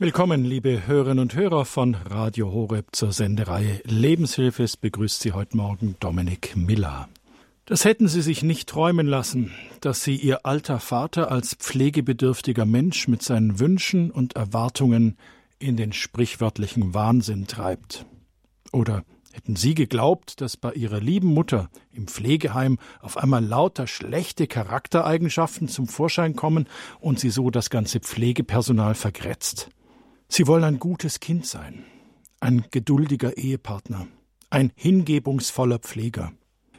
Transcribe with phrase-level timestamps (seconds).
[0.00, 4.64] Willkommen, liebe Hörerinnen und Hörer von Radio Horeb zur Sendereihe Lebenshilfe.
[4.64, 7.08] Es begrüßt Sie heute Morgen Dominik Miller.
[7.66, 13.06] Das hätten Sie sich nicht träumen lassen, dass Sie Ihr alter Vater als pflegebedürftiger Mensch
[13.06, 15.16] mit seinen Wünschen und Erwartungen
[15.60, 18.04] in den sprichwörtlichen Wahnsinn treibt.
[18.72, 24.48] Oder hätten Sie geglaubt, dass bei Ihrer lieben Mutter im Pflegeheim auf einmal lauter schlechte
[24.48, 26.66] Charaktereigenschaften zum Vorschein kommen
[26.98, 29.70] und sie so das ganze Pflegepersonal vergrätzt?
[30.28, 31.84] Sie wollen ein gutes Kind sein,
[32.40, 34.06] ein geduldiger Ehepartner,
[34.50, 36.32] ein hingebungsvoller Pfleger.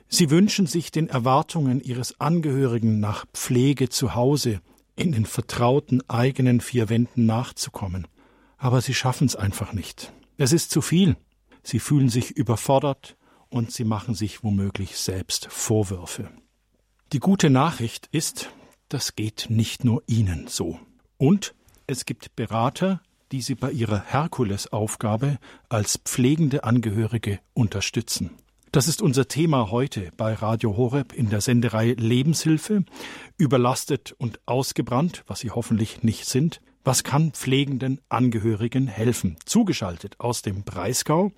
[0.08, 4.62] Sie wünschen sich den Erwartungen ihres Angehörigen nach Pflege zu Hause,
[4.96, 8.08] in den vertrauten eigenen vier Wänden nachzukommen.
[8.58, 10.14] Aber sie schaffen es einfach nicht.
[10.38, 11.18] Es ist zu viel.
[11.64, 13.18] Sie fühlen sich überfordert
[13.50, 16.30] und sie machen sich womöglich selbst Vorwürfe.
[17.14, 18.50] Die gute Nachricht ist,
[18.90, 20.80] das geht nicht nur Ihnen so.
[21.18, 21.56] Und
[21.88, 23.02] es gibt Berater,
[23.36, 28.30] die sie bei ihrer Herkulesaufgabe als pflegende Angehörige unterstützen.
[28.72, 32.86] Das ist unser Thema heute bei Radio Horeb in der Sendereihe Lebenshilfe.
[33.38, 39.38] Überlastet und ausgebrannt, was sie hoffentlich nicht sind, was kann pflegenden Angehörigen helfen?
[39.46, 41.32] Zugeschaltet aus dem Breisgau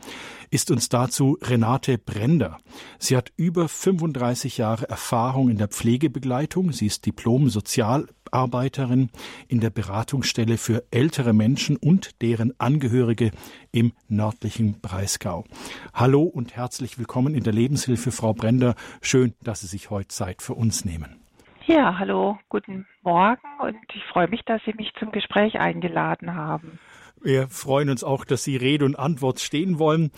[0.50, 2.58] ist uns dazu Renate Brender.
[3.00, 6.74] Sie hat über 35 Jahre Erfahrung in der Pflegebegleitung.
[6.74, 9.10] Sie ist Diplom-Sozialarbeiterin
[9.48, 13.32] in der Beratungsstelle für ältere Menschen und deren Angehörige
[13.72, 15.46] im nördlichen Breisgau.
[15.94, 18.76] Hallo und herzlich willkommen in der Lebenshilfe, Frau Brender.
[19.02, 21.27] Schön, dass Sie sich heute Zeit für uns nehmen.
[21.68, 26.80] Ja, hallo, guten Morgen und ich freue mich, dass Sie mich zum Gespräch eingeladen haben.
[27.22, 30.12] Wir freuen uns auch, dass Sie Rede und Antwort stehen wollen.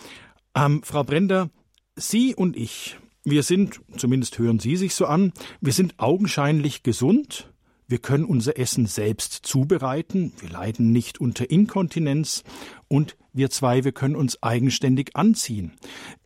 [0.54, 1.50] Ähm, Frau Brender,
[1.96, 7.52] Sie und ich, wir sind, zumindest hören Sie sich so an, wir sind augenscheinlich gesund.
[7.88, 10.32] Wir können unser Essen selbst zubereiten.
[10.38, 12.44] Wir leiden nicht unter Inkontinenz.
[12.86, 15.72] Und wir zwei, wir können uns eigenständig anziehen.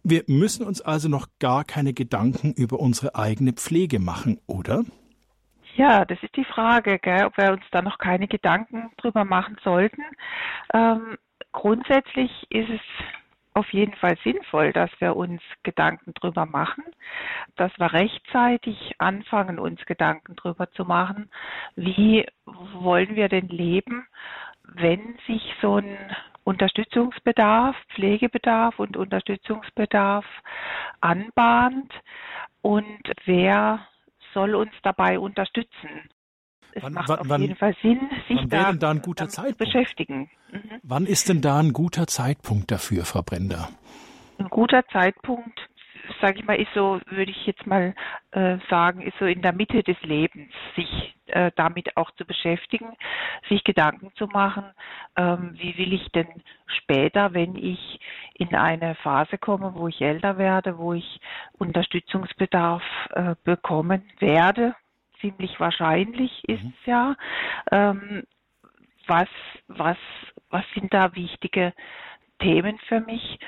[0.02, 4.84] Wir müssen uns also noch gar keine Gedanken über unsere eigene Pflege machen, oder?
[5.76, 9.56] Ja, das ist die Frage, gell, ob wir uns da noch keine Gedanken drüber machen
[9.64, 10.02] sollten.
[10.72, 11.18] Ähm,
[11.52, 12.80] grundsätzlich ist es
[13.54, 16.84] auf jeden Fall sinnvoll, dass wir uns Gedanken drüber machen,
[17.56, 21.28] dass wir rechtzeitig anfangen, uns Gedanken drüber zu machen,
[21.74, 24.06] wie wollen wir denn leben,
[24.62, 25.96] wenn sich so ein
[26.44, 30.26] Unterstützungsbedarf, Pflegebedarf und Unterstützungsbedarf
[31.00, 31.92] anbahnt
[32.60, 33.86] und wer
[34.34, 36.10] soll uns dabei unterstützen.
[36.72, 39.58] Es wann, macht wann, auf jeden Fall Sinn, sich da, da ein guter Zeitpunkt?
[39.58, 40.30] zu beschäftigen.
[40.50, 40.80] Mhm.
[40.82, 43.68] Wann ist denn da ein guter Zeitpunkt dafür, Frau Brender?
[44.38, 45.60] Ein guter Zeitpunkt,
[46.20, 47.94] sage ich mal, ist so, würde ich jetzt mal
[48.32, 52.96] äh, sagen, ist so in der Mitte des Lebens, sich äh, damit auch zu beschäftigen,
[53.48, 54.64] sich Gedanken zu machen,
[55.16, 56.28] ähm, wie will ich denn
[56.66, 58.00] später, wenn ich
[58.34, 61.20] in eine Phase komme, wo ich älter werde, wo ich
[61.58, 62.82] Unterstützungsbedarf
[63.14, 64.74] äh, bekommen werde,
[65.20, 66.74] ziemlich wahrscheinlich ist mhm.
[66.80, 67.16] es ja,
[67.70, 68.24] ähm,
[69.06, 69.28] was,
[69.68, 69.98] was,
[70.50, 71.72] was sind da wichtige
[72.38, 73.38] Themen für mich?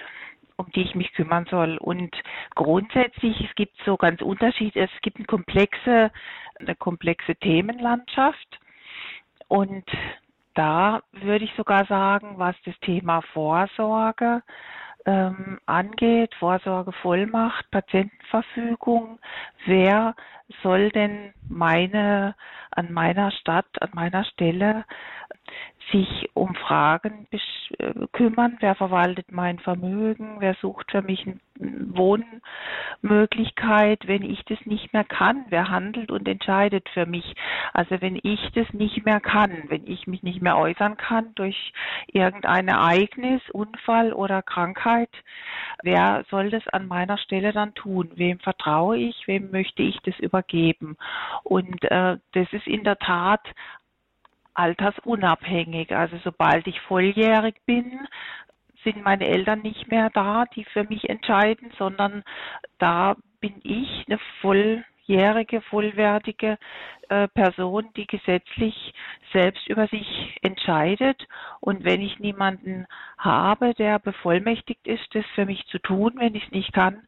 [0.57, 1.77] Um die ich mich kümmern soll.
[1.79, 2.15] Und
[2.55, 6.11] grundsätzlich, es gibt so ganz Unterschiede, es gibt eine komplexe,
[6.59, 8.59] eine komplexe Themenlandschaft.
[9.49, 9.85] Und
[10.55, 14.43] da würde ich sogar sagen, was das Thema Vorsorge
[15.05, 19.21] ähm, angeht, Vorsorgevollmacht, Patientenverfügung,
[19.67, 20.15] wer
[20.63, 22.35] soll denn meine
[22.71, 24.85] an meiner Stadt, an meiner Stelle
[25.93, 27.39] sich um Fragen äh,
[28.13, 34.93] kümmern, wer verwaltet mein Vermögen, wer sucht für mich eine Wohnmöglichkeit, wenn ich das nicht
[34.93, 37.35] mehr kann, wer handelt und entscheidet für mich.
[37.73, 41.73] Also wenn ich das nicht mehr kann, wenn ich mich nicht mehr äußern kann durch
[42.09, 45.11] irgendein Ereignis, Unfall oder Krankheit,
[45.83, 48.11] wer soll das an meiner Stelle dann tun?
[48.17, 49.27] Wem vertraue ich?
[49.27, 50.97] Wem möchte ich das übergeben?
[51.45, 53.47] Und äh, das ist in der Tat
[54.57, 55.95] altersunabhängig.
[55.95, 58.07] Also sobald ich volljährig bin,
[58.85, 62.23] sind meine Eltern nicht mehr da, die für mich entscheiden, sondern
[62.79, 66.57] da bin ich eine volljährige, vollwertige
[67.09, 68.95] äh, Person, die gesetzlich
[69.33, 71.27] selbst über sich entscheidet.
[71.61, 72.87] Und wenn ich niemanden
[73.19, 77.03] habe, der bevollmächtigt ist, das für mich zu tun, wenn ich es nicht kann,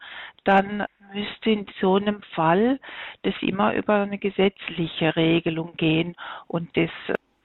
[0.44, 0.84] dann
[1.14, 2.80] müsste in so einem Fall
[3.22, 6.16] das immer über eine gesetzliche Regelung gehen.
[6.46, 6.90] Und das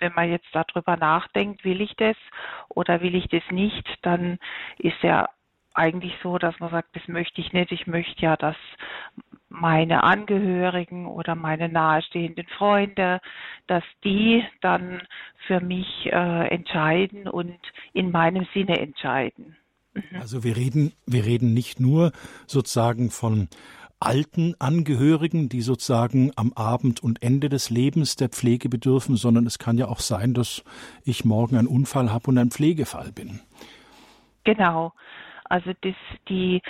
[0.04, 2.18] wenn man jetzt darüber nachdenkt, will ich das
[2.70, 4.38] oder will ich das nicht, dann
[4.78, 5.30] ist ja
[5.74, 7.72] eigentlich so, dass man sagt, das möchte ich nicht.
[7.72, 8.58] Ich möchte ja, dass
[9.50, 13.22] meine Angehörigen oder meine nahestehenden Freunde,
[13.68, 15.02] dass die dann
[15.48, 17.58] für mich äh, entscheiden und
[17.94, 19.56] in meinem Sinne entscheiden.
[19.94, 20.20] Mhm.
[20.20, 22.12] Also wir reden, wir reden nicht nur
[22.46, 23.48] sozusagen von
[24.06, 29.60] alten Angehörigen, die sozusagen am Abend und Ende des Lebens der Pflege bedürfen, sondern es
[29.60, 30.64] kann ja auch sein, dass
[31.04, 33.40] ich morgen einen Unfall habe und ein Pflegefall bin.
[34.44, 34.94] Genau.
[35.46, 35.96] Also das,
[36.30, 36.62] die,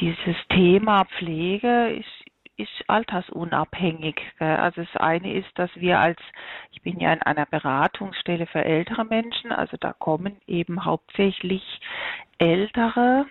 [0.00, 2.22] dieses Thema Pflege ist
[2.56, 4.20] ist altersunabhängig.
[4.38, 6.18] Also das eine ist, dass wir als,
[6.70, 11.62] ich bin ja in einer Beratungsstelle für ältere Menschen, also da kommen eben hauptsächlich
[12.38, 13.26] ältere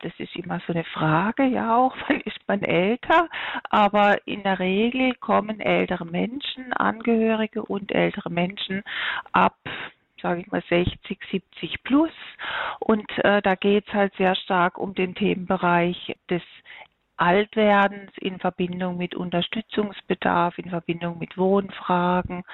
[0.00, 3.28] das ist immer so eine Frage, ja auch, weil ist man älter,
[3.70, 8.82] aber in der Regel kommen ältere Menschen, Angehörige und ältere Menschen
[9.32, 9.56] ab
[10.20, 12.10] sage ich mal 60, 70 plus.
[12.80, 16.42] Und äh, da geht es halt sehr stark um den Themenbereich des
[17.18, 22.44] Altwerdens in Verbindung mit Unterstützungsbedarf, in Verbindung mit Wohnfragen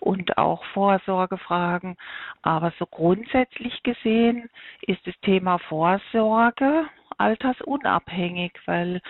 [0.00, 1.96] und auch Vorsorgefragen.
[2.42, 4.48] Aber so grundsätzlich gesehen
[4.82, 6.86] ist das Thema Vorsorge
[7.18, 9.00] altersunabhängig, weil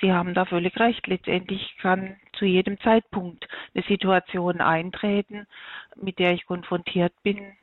[0.00, 1.06] Sie haben da völlig recht.
[1.06, 5.46] Letztendlich kann zu jedem Zeitpunkt eine Situation eintreten,
[5.94, 7.56] mit der ich konfrontiert bin,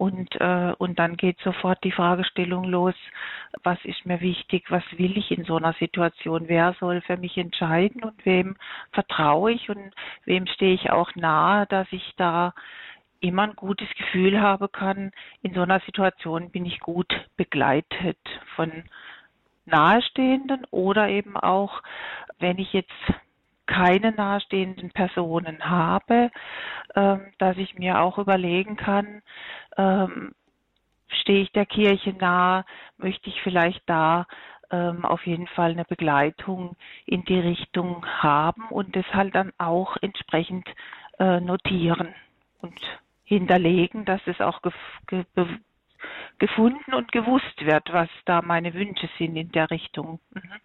[0.00, 2.94] und, äh, und dann geht sofort die Fragestellung los,
[3.62, 7.36] was ist mir wichtig, was will ich in so einer Situation, wer soll für mich
[7.36, 8.56] entscheiden und wem
[8.92, 9.92] vertraue ich und
[10.24, 12.54] wem stehe ich auch nahe, dass ich da
[13.20, 15.12] immer ein gutes Gefühl haben kann,
[15.42, 18.16] in so einer Situation bin ich gut begleitet
[18.56, 18.72] von
[19.66, 21.82] Nahestehenden oder eben auch,
[22.38, 22.90] wenn ich jetzt
[23.70, 26.30] keine nahestehenden Personen habe,
[26.96, 29.22] ähm, dass ich mir auch überlegen kann,
[29.76, 30.34] ähm,
[31.06, 32.64] stehe ich der Kirche nahe,
[32.98, 34.26] möchte ich vielleicht da
[34.72, 36.76] ähm, auf jeden Fall eine Begleitung
[37.06, 40.68] in die Richtung haben und das halt dann auch entsprechend
[41.20, 42.12] äh, notieren
[42.62, 42.80] und
[43.24, 44.74] hinterlegen, dass es auch gef
[45.06, 45.24] ge
[46.38, 50.18] gefunden und gewusst wird, was da meine Wünsche sind in der Richtung.
[50.30, 50.60] Mhm.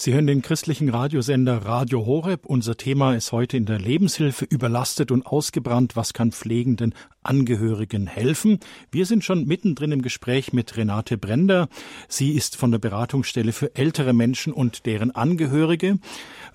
[0.00, 2.46] Sie hören den christlichen Radiosender Radio Horeb.
[2.46, 5.96] Unser Thema ist heute in der Lebenshilfe überlastet und ausgebrannt.
[5.96, 6.94] Was kann pflegenden
[7.24, 8.60] Angehörigen helfen?
[8.92, 11.68] Wir sind schon mittendrin im Gespräch mit Renate Brender.
[12.06, 15.98] Sie ist von der Beratungsstelle für ältere Menschen und deren Angehörige.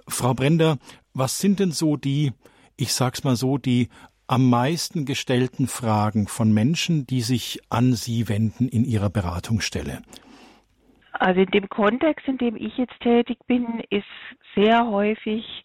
[0.07, 0.77] Frau Brender,
[1.13, 2.31] was sind denn so die,
[2.77, 3.89] ich sag's mal so, die
[4.25, 10.01] am meisten gestellten Fragen von Menschen, die sich an Sie wenden in Ihrer Beratungsstelle?
[11.23, 14.03] Also in dem Kontext, in dem ich jetzt tätig bin, ist
[14.55, 15.63] sehr häufig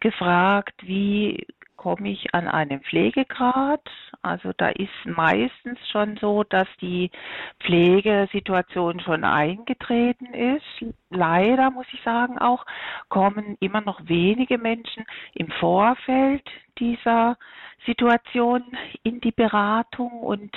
[0.00, 1.46] gefragt, wie
[1.76, 3.88] komme ich an einen Pflegegrad.
[4.22, 7.12] Also da ist meistens schon so, dass die
[7.60, 10.84] Pflegesituation schon eingetreten ist.
[11.10, 12.66] Leider muss ich sagen auch,
[13.08, 15.04] kommen immer noch wenige Menschen
[15.34, 16.42] im Vorfeld
[16.80, 17.38] dieser
[17.86, 18.64] Situation
[19.04, 20.50] in die Beratung und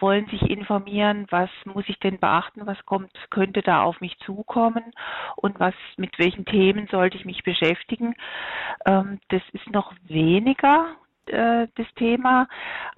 [0.00, 4.84] wollen sich informieren, was muss ich denn beachten, was kommt, könnte da auf mich zukommen
[5.36, 8.14] und was, mit welchen Themen sollte ich mich beschäftigen.
[8.86, 10.96] Ähm, das ist noch weniger
[11.32, 12.48] äh, das Thema,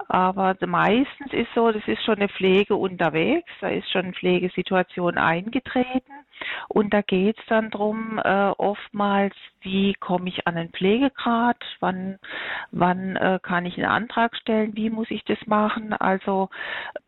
[0.07, 5.17] aber meistens ist so, das ist schon eine Pflege unterwegs, da ist schon eine Pflegesituation
[5.17, 6.13] eingetreten.
[6.67, 12.19] Und da geht es dann drum äh, oftmals, wie komme ich an einen Pflegegrad, wann,
[12.71, 16.49] wann äh, kann ich einen Antrag stellen, wie muss ich das machen, also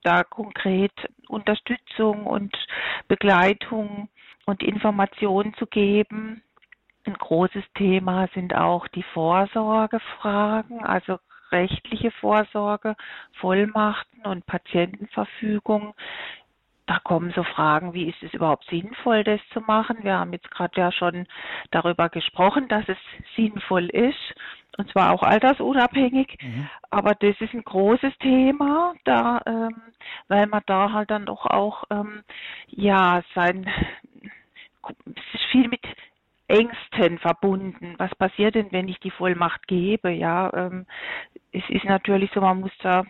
[0.04, 0.94] da konkret
[1.28, 2.56] Unterstützung und
[3.08, 4.10] Begleitung
[4.46, 6.42] und Informationen zu geben
[7.08, 11.20] ein großes Thema sind auch die Vorsorgefragen, also
[11.52, 12.96] rechtliche Vorsorge,
[13.34, 15.94] Vollmachten und Patientenverfügung.
[16.88, 20.04] Da kommen so Fragen, wie ist es überhaupt sinnvoll, das zu machen?
[20.04, 21.26] Wir haben jetzt gerade ja schon
[21.72, 22.98] darüber gesprochen, dass es
[23.36, 24.36] sinnvoll ist,
[24.78, 26.38] und zwar auch altersunabhängig.
[26.42, 26.70] Mhm.
[26.92, 29.82] Aber das ist ein großes Thema, da, ähm,
[30.28, 32.24] weil man da halt dann doch auch ähm,
[32.68, 33.68] ja sein
[35.08, 35.82] es ist viel mit
[36.48, 37.96] Ängsten verbunden.
[37.98, 40.12] Was passiert denn, wenn ich die Vollmacht gebe?
[40.12, 40.86] Ja, ähm,
[41.52, 43.04] es ist natürlich so, man muss da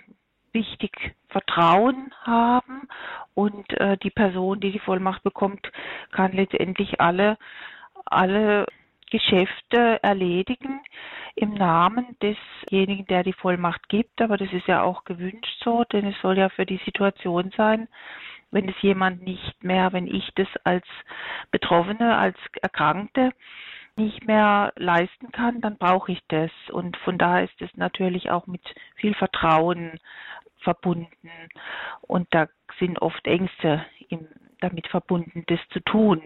[0.53, 2.87] wichtig Vertrauen haben
[3.33, 5.69] und äh, die Person, die die Vollmacht bekommt,
[6.11, 7.37] kann letztendlich alle
[8.05, 8.65] alle
[9.11, 10.81] Geschäfte erledigen
[11.35, 14.21] im Namen desjenigen, der die Vollmacht gibt.
[14.21, 17.87] Aber das ist ja auch gewünscht so, denn es soll ja für die Situation sein,
[18.55, 20.85] wenn es jemand nicht mehr, wenn ich das als
[21.51, 23.31] Betroffene, als Erkrankte
[23.97, 26.51] nicht mehr leisten kann, dann brauche ich das.
[26.71, 28.61] Und von daher ist es natürlich auch mit
[28.95, 29.99] viel Vertrauen
[30.59, 31.29] verbunden.
[31.99, 32.47] Und da
[32.79, 33.85] sind oft Ängste
[34.61, 36.21] damit verbunden, das zu tun.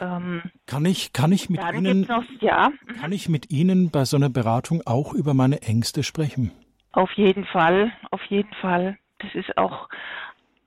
[0.00, 2.70] Ähm, kann ich, kann ich mit Ihnen, noch, ja.
[2.86, 2.94] Mhm.
[2.94, 6.52] kann ich mit Ihnen bei so einer Beratung auch über meine Ängste sprechen?
[6.92, 8.98] Auf jeden Fall, auf jeden Fall.
[9.18, 9.88] Das ist auch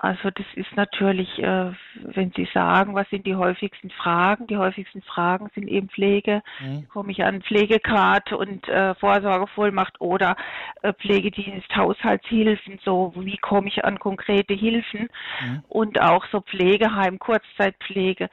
[0.03, 4.47] also das ist natürlich, äh, wenn Sie sagen, was sind die häufigsten Fragen?
[4.47, 6.43] Die häufigsten Fragen sind eben Pflege.
[6.59, 6.89] Mhm.
[6.89, 10.35] Komme ich an Pflegekarte und äh, Vorsorgevollmacht oder
[10.81, 12.81] äh, Pflegedienst, Haushaltshilfen?
[12.83, 15.07] So, wie komme ich an konkrete Hilfen?
[15.39, 15.63] Mhm.
[15.69, 18.29] Und auch so Pflegeheim, Kurzzeitpflege.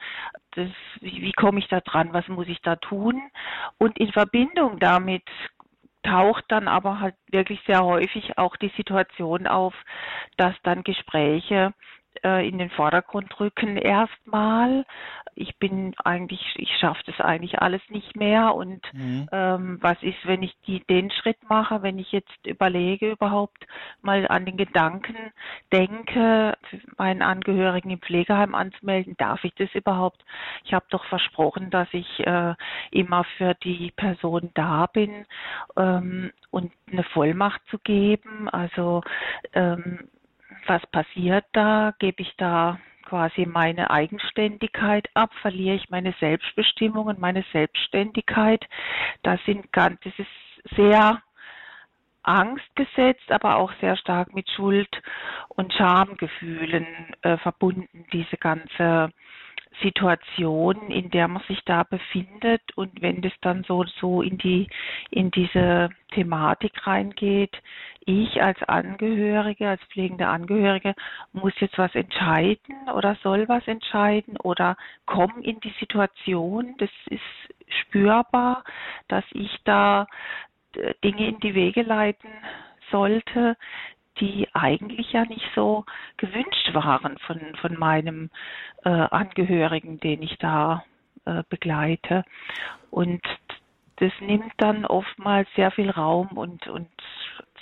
[0.55, 0.67] Das,
[0.99, 2.09] wie, wie komme ich da dran?
[2.11, 3.21] Was muss ich da tun?
[3.77, 5.23] Und in Verbindung damit
[6.03, 9.73] taucht dann aber halt wirklich sehr häufig auch die Situation auf,
[10.37, 11.73] dass dann Gespräche
[12.23, 14.85] in den Vordergrund rücken erstmal.
[15.33, 18.53] Ich bin eigentlich, ich schaffe das eigentlich alles nicht mehr.
[18.53, 19.27] Und mhm.
[19.31, 23.65] ähm, was ist, wenn ich die, den Schritt mache, wenn ich jetzt überlege, überhaupt
[24.01, 25.15] mal an den Gedanken
[25.71, 26.57] denke,
[26.97, 30.23] meinen Angehörigen im Pflegeheim anzumelden, darf ich das überhaupt?
[30.65, 32.53] Ich habe doch versprochen, dass ich äh,
[32.91, 35.25] immer für die Person da bin
[35.77, 38.49] ähm, und eine Vollmacht zu geben.
[38.49, 39.01] Also
[39.53, 40.09] ähm,
[40.67, 41.93] was passiert da?
[41.99, 45.31] Gebe ich da quasi meine Eigenständigkeit ab?
[45.41, 48.65] Verliere ich meine Selbstbestimmung und meine Selbstständigkeit?
[49.23, 51.21] Das sind ganz, das ist sehr
[52.23, 54.89] angstgesetzt, aber auch sehr stark mit Schuld
[55.49, 56.85] und Schamgefühlen
[57.21, 59.11] äh, verbunden, diese ganze
[59.81, 62.61] Situation, in der man sich da befindet.
[62.75, 64.67] Und wenn das dann so so in die
[65.09, 67.55] in diese Thematik reingeht,
[68.05, 70.95] ich als Angehörige, als pflegende Angehörige
[71.33, 74.75] muss jetzt was entscheiden oder soll was entscheiden oder
[75.05, 77.21] komme in die Situation, das ist
[77.67, 78.63] spürbar,
[79.07, 80.07] dass ich da
[80.75, 82.29] äh, Dinge in die Wege leiten
[82.89, 83.55] sollte,
[84.21, 85.85] die eigentlich ja nicht so
[86.17, 88.29] gewünscht waren von, von meinem
[88.85, 90.83] äh, Angehörigen, den ich da
[91.25, 92.23] äh, begleite.
[92.89, 93.21] Und
[93.97, 96.87] das nimmt dann oftmals sehr viel Raum und, und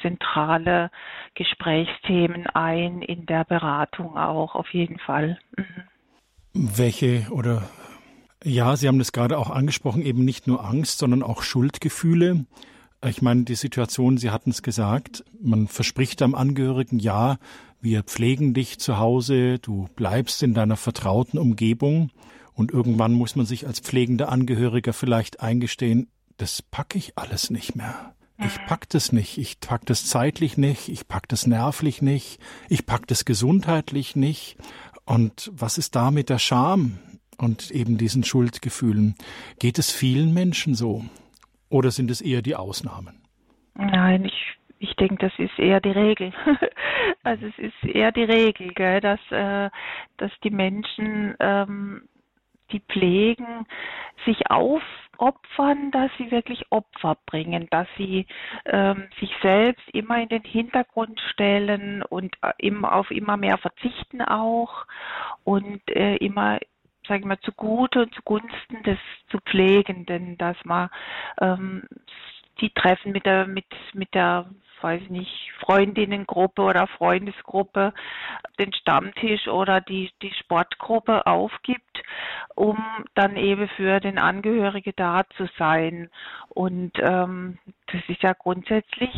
[0.01, 0.91] zentrale
[1.35, 5.39] Gesprächsthemen ein in der Beratung auch, auf jeden Fall.
[5.57, 5.83] Mhm.
[6.53, 7.69] Welche oder
[8.43, 12.45] ja, Sie haben das gerade auch angesprochen, eben nicht nur Angst, sondern auch Schuldgefühle.
[13.05, 17.37] Ich meine, die Situation, Sie hatten es gesagt, man verspricht am Angehörigen, ja,
[17.79, 22.11] wir pflegen dich zu Hause, du bleibst in deiner vertrauten Umgebung
[22.53, 27.75] und irgendwann muss man sich als pflegender Angehöriger vielleicht eingestehen, das packe ich alles nicht
[27.75, 28.15] mehr.
[28.37, 28.65] Ich mhm.
[28.67, 33.07] pack das nicht, ich pack das zeitlich nicht, ich pack das nervlich nicht, ich pack
[33.07, 34.57] das gesundheitlich nicht.
[35.05, 36.99] Und was ist da mit der Scham
[37.37, 39.15] und eben diesen Schuldgefühlen?
[39.59, 41.05] Geht es vielen Menschen so?
[41.69, 43.21] Oder sind es eher die Ausnahmen?
[43.75, 46.33] Nein, ich, ich denke, das ist eher die Regel.
[47.23, 49.69] also es ist eher die Regel, gell, dass, äh,
[50.17, 52.01] dass die Menschen, ähm,
[52.71, 53.65] die pflegen,
[54.25, 58.25] sich aufopfern, dass sie wirklich Opfer bringen, dass sie
[58.65, 64.21] ähm, sich selbst immer in den Hintergrund stellen und äh, immer auf immer mehr verzichten
[64.21, 64.85] auch
[65.43, 66.59] und äh, immer
[67.09, 68.99] sage ich mal, zugute und zugunsten des
[69.29, 70.89] zu Pflegenden, dass man
[71.41, 71.83] ähm,
[72.61, 74.45] die Treffen mit der, mit, mit der,
[74.81, 77.93] weiß ich nicht, Freundinnengruppe oder Freundesgruppe,
[78.59, 82.03] den Stammtisch oder die, die Sportgruppe aufgibt,
[82.55, 82.77] um
[83.15, 86.09] dann eben für den Angehörige da zu sein.
[86.49, 89.13] Und ähm, das ist ja grundsätzlich,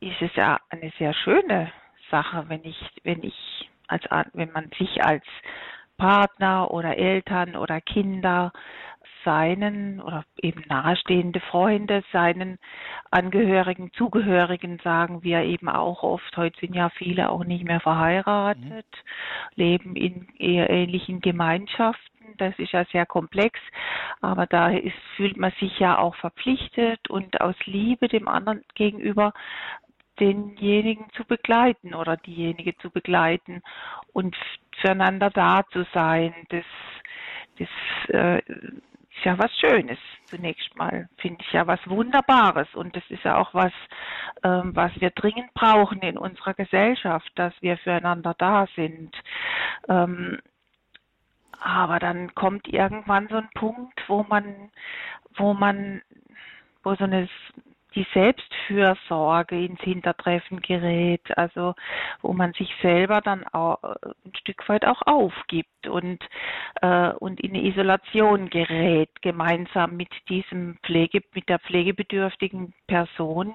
[0.00, 1.70] ist es ja eine sehr schöne
[2.10, 5.24] Sache, wenn ich, wenn ich als, wenn man sich als
[6.02, 8.50] Partner oder Eltern oder Kinder
[9.24, 12.58] seinen oder eben nahestehende Freunde, seinen
[13.12, 18.60] Angehörigen, Zugehörigen, sagen wir eben auch oft, heute sind ja viele auch nicht mehr verheiratet,
[18.66, 19.54] mhm.
[19.54, 22.34] leben in eher ähnlichen Gemeinschaften.
[22.36, 23.60] Das ist ja sehr komplex,
[24.20, 29.32] aber da ist, fühlt man sich ja auch verpflichtet und aus Liebe dem anderen gegenüber
[30.22, 33.60] denjenigen zu begleiten oder diejenige zu begleiten
[34.12, 34.36] und
[34.80, 36.32] füreinander da zu sein.
[36.50, 36.64] Das,
[37.58, 37.68] das
[38.14, 43.24] äh, ist ja was Schönes zunächst mal, finde ich ja was Wunderbares und das ist
[43.24, 43.72] ja auch was,
[44.44, 49.14] ähm, was wir dringend brauchen in unserer Gesellschaft, dass wir füreinander da sind.
[49.88, 50.38] Ähm,
[51.60, 54.70] aber dann kommt irgendwann so ein Punkt, wo man,
[55.36, 56.02] wo man,
[56.82, 57.28] wo so eine
[57.94, 61.74] die Selbstfürsorge ins Hintertreffen gerät, also
[62.20, 66.18] wo man sich selber dann auch ein Stück weit auch aufgibt und,
[66.80, 73.54] äh, und in Isolation gerät, gemeinsam mit diesem Pflege, mit der pflegebedürftigen Person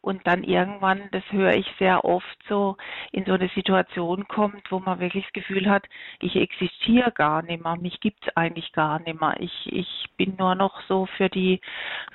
[0.00, 2.76] und dann irgendwann, das höre ich sehr oft so,
[3.12, 5.84] in so eine Situation kommt, wo man wirklich das Gefühl hat,
[6.20, 9.36] ich existiere gar nicht mehr, mich gibt es eigentlich gar nicht mehr.
[9.38, 11.60] Ich, ich bin nur noch so für die,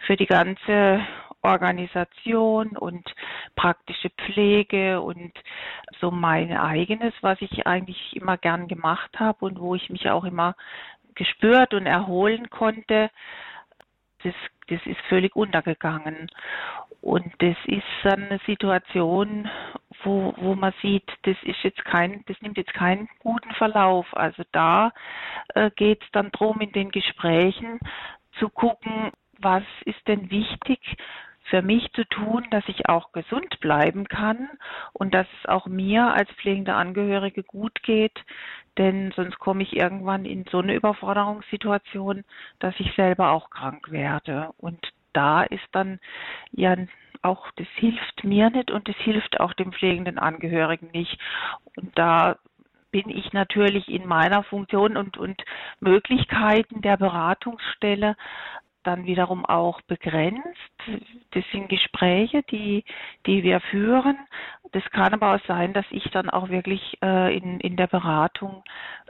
[0.05, 0.99] für die ganze
[1.47, 3.03] Organisation und
[3.55, 5.31] praktische Pflege und
[5.99, 10.23] so mein eigenes, was ich eigentlich immer gern gemacht habe und wo ich mich auch
[10.23, 10.55] immer
[11.15, 13.09] gespürt und erholen konnte,
[14.23, 14.33] das,
[14.67, 16.29] das ist völlig untergegangen.
[17.01, 19.49] Und das ist eine Situation,
[20.03, 24.05] wo, wo man sieht, das ist jetzt kein, das nimmt jetzt keinen guten Verlauf.
[24.15, 24.91] Also da
[25.55, 27.79] äh, geht es dann drum in den Gesprächen
[28.39, 30.79] zu gucken, was ist denn wichtig
[31.49, 34.49] für mich zu tun, dass ich auch gesund bleiben kann
[34.93, 38.19] und dass es auch mir als pflegende Angehörige gut geht,
[38.77, 42.23] denn sonst komme ich irgendwann in so eine Überforderungssituation,
[42.59, 44.49] dass ich selber auch krank werde.
[44.57, 44.79] Und
[45.13, 45.99] da ist dann
[46.51, 46.75] ja
[47.21, 51.17] auch, das hilft mir nicht und das hilft auch dem pflegenden Angehörigen nicht.
[51.75, 52.37] Und da
[52.91, 55.43] bin ich natürlich in meiner Funktion und, und
[55.79, 58.15] Möglichkeiten der Beratungsstelle
[58.87, 60.47] dann wiederum auch begrenzt.
[61.31, 62.85] Das sind Gespräche, die,
[63.25, 64.17] die wir führen.
[64.71, 68.63] Das kann aber auch sein, dass ich dann auch wirklich äh, in, in der Beratung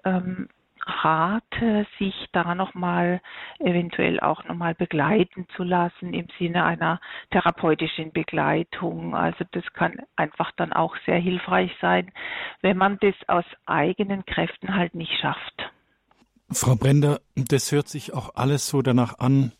[0.04, 0.50] ähm,
[0.88, 3.22] rate, sich da nochmal
[3.60, 7.00] eventuell auch nochmal begleiten zu lassen im Sinne einer
[7.32, 9.16] therapeutischen Begleitung.
[9.16, 12.12] Also das kann einfach dann auch sehr hilfreich sein,
[12.62, 15.72] wenn man das aus eigenen Kräften halt nicht schafft.
[16.50, 19.52] Frau Brender, das hört sich auch alles so danach an,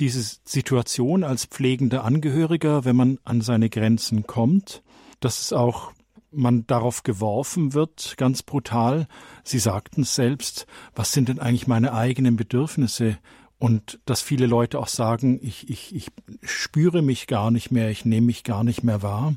[0.00, 4.82] diese Situation als pflegender Angehöriger, wenn man an seine Grenzen kommt,
[5.20, 5.92] dass es auch
[6.30, 9.06] man darauf geworfen wird, ganz brutal.
[9.42, 13.18] Sie sagten es selbst, was sind denn eigentlich meine eigenen Bedürfnisse?
[13.58, 16.08] Und dass viele Leute auch sagen, ich, ich, ich
[16.42, 19.34] spüre mich gar nicht mehr, ich nehme mich gar nicht mehr wahr.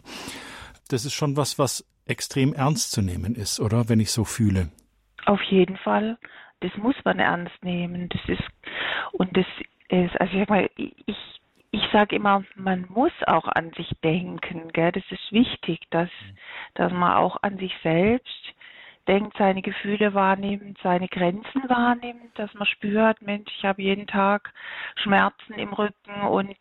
[0.90, 3.88] Das ist schon was, was extrem ernst zu nehmen ist, oder?
[3.88, 4.70] Wenn ich so fühle.
[5.26, 6.18] Auf jeden Fall
[6.62, 8.10] das muss man ernst nehmen.
[8.10, 8.44] Das ist
[9.12, 9.46] und das
[9.90, 11.40] ist, also ich sag mal, ich
[11.72, 14.92] ich sage immer, man muss auch an sich denken, gell?
[14.92, 16.10] Das ist wichtig, dass
[16.76, 18.54] dass man auch an sich selbst
[19.08, 24.54] denkt, seine Gefühle wahrnimmt, seine Grenzen wahrnimmt, dass man spürt, Mensch, ich habe jeden Tag
[24.98, 26.58] Schmerzen im Rücken und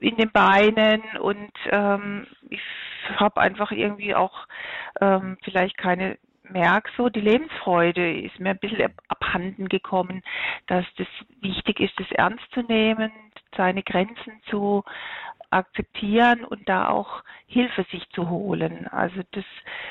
[0.00, 2.60] in den Beinen und ähm, ich
[3.16, 4.46] habe einfach irgendwie auch
[5.00, 6.18] ähm, vielleicht keine
[6.52, 10.22] merke so, die Lebensfreude ist mir ein bisschen abhanden gekommen,
[10.66, 11.06] dass das
[11.40, 13.12] wichtig ist, das ernst zu nehmen,
[13.56, 14.84] seine Grenzen zu
[15.50, 18.86] akzeptieren und da auch Hilfe sich zu holen.
[18.88, 19.44] Also das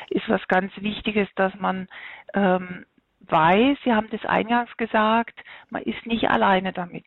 [0.10, 1.88] ist was ganz Wichtiges, dass man
[2.34, 2.86] ähm,
[3.22, 5.38] weiß, Sie haben das eingangs gesagt,
[5.70, 7.06] man ist nicht alleine damit.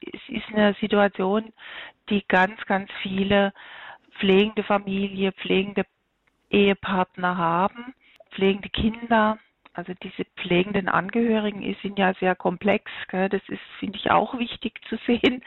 [0.00, 1.52] Es ist eine Situation,
[2.08, 3.52] die ganz, ganz viele
[4.18, 5.84] pflegende Familie, pflegende
[6.50, 7.94] Ehepartner haben
[8.30, 9.38] pflegende Kinder,
[9.72, 12.90] also diese pflegenden Angehörigen sind ja sehr komplex.
[13.08, 13.28] Gell?
[13.28, 15.42] Das ist, finde ich, auch wichtig zu sehen.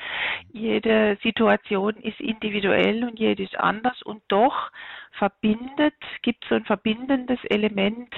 [0.52, 4.72] Jede Situation ist individuell und jede ist anders und doch
[5.12, 8.14] verbindet, gibt so ein verbindendes Element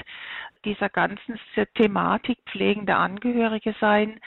[0.63, 1.39] dieser ganzen
[1.73, 4.19] Thematik pflegende Angehörige sein.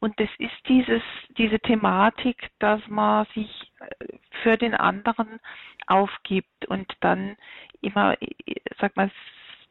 [0.00, 1.02] Und das ist dieses,
[1.36, 3.72] diese Thematik, dass man sich
[4.42, 5.40] für den anderen
[5.86, 7.36] aufgibt und dann
[7.80, 8.16] immer,
[8.80, 9.10] sag mal,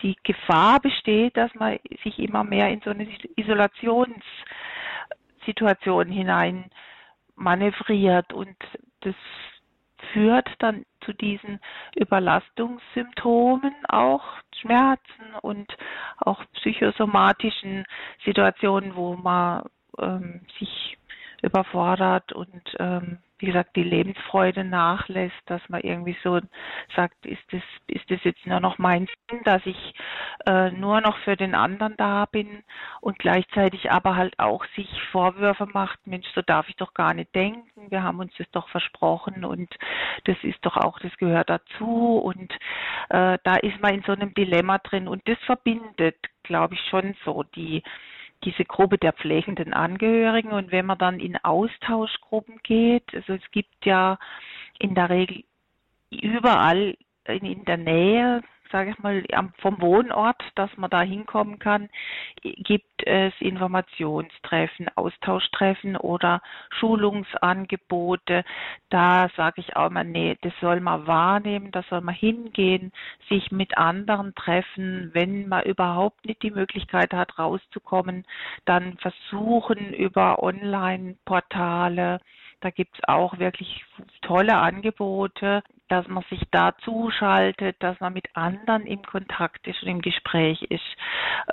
[0.01, 6.69] die Gefahr besteht, dass man sich immer mehr in so eine Isolationssituation hinein
[7.35, 8.31] manövriert.
[8.33, 8.55] Und
[9.01, 9.15] das
[10.13, 11.59] führt dann zu diesen
[11.95, 14.23] Überlastungssymptomen, auch
[14.61, 15.75] Schmerzen und
[16.17, 17.85] auch psychosomatischen
[18.25, 19.63] Situationen, wo man
[19.97, 20.98] ähm, sich
[21.41, 26.39] überfordert und ähm, wie gesagt, die Lebensfreude nachlässt, dass man irgendwie so
[26.95, 29.93] sagt, ist das, ist das jetzt nur noch mein Sinn, dass ich
[30.45, 32.63] äh, nur noch für den anderen da bin
[32.99, 37.33] und gleichzeitig aber halt auch sich Vorwürfe macht, Mensch, so darf ich doch gar nicht
[37.33, 39.73] denken, wir haben uns das doch versprochen und
[40.25, 42.51] das ist doch auch, das gehört dazu und
[43.09, 47.15] äh, da ist man in so einem Dilemma drin und das verbindet, glaube ich, schon
[47.23, 47.83] so die
[48.43, 50.51] diese Gruppe der pflegenden Angehörigen.
[50.51, 54.17] Und wenn man dann in Austauschgruppen geht, also es gibt ja
[54.79, 55.43] in der Regel
[56.11, 59.23] überall in, in der Nähe sage ich mal,
[59.59, 61.89] vom Wohnort, dass man da hinkommen kann,
[62.41, 68.43] gibt es Informationstreffen, Austauschtreffen oder Schulungsangebote.
[68.89, 72.91] Da sage ich auch mal, nee, das soll man wahrnehmen, da soll man hingehen,
[73.27, 75.11] sich mit anderen treffen.
[75.13, 78.25] Wenn man überhaupt nicht die Möglichkeit hat, rauszukommen,
[78.65, 82.19] dann versuchen über Online-Portale,
[82.61, 83.85] da gibt es auch wirklich
[84.21, 89.89] tolle Angebote, dass man sich da zuschaltet, dass man mit anderen im Kontakt ist und
[89.89, 90.83] im Gespräch ist.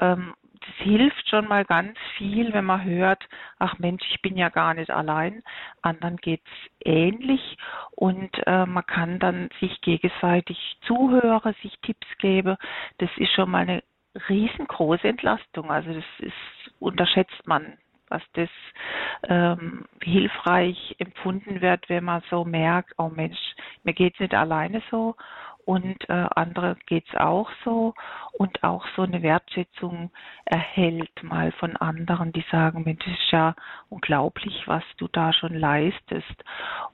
[0.00, 3.24] Ähm, das hilft schon mal ganz viel, wenn man hört,
[3.58, 5.42] ach Mensch, ich bin ja gar nicht allein,
[5.82, 6.50] anderen geht's
[6.84, 7.56] ähnlich
[7.92, 12.56] und äh, man kann dann sich gegenseitig zuhören, sich Tipps geben.
[12.98, 13.82] Das ist schon mal eine
[14.28, 15.70] riesengroße Entlastung.
[15.70, 16.32] Also das ist
[16.78, 18.48] unterschätzt man was das
[19.28, 23.38] ähm, hilfreich empfunden wird, wenn man so merkt, oh Mensch,
[23.82, 25.16] mir geht's nicht alleine so
[25.66, 27.92] und äh, andere geht's auch so
[28.34, 30.12] und auch so eine Wertschätzung
[30.44, 33.54] erhält mal von anderen, die sagen, Mensch, das ist ja
[33.88, 36.44] unglaublich, was du da schon leistest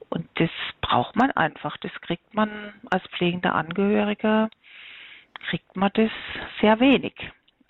[0.09, 0.49] und das
[0.81, 4.49] braucht man einfach, das kriegt man als pflegende Angehörige,
[5.49, 6.11] kriegt man das
[6.59, 7.13] sehr wenig.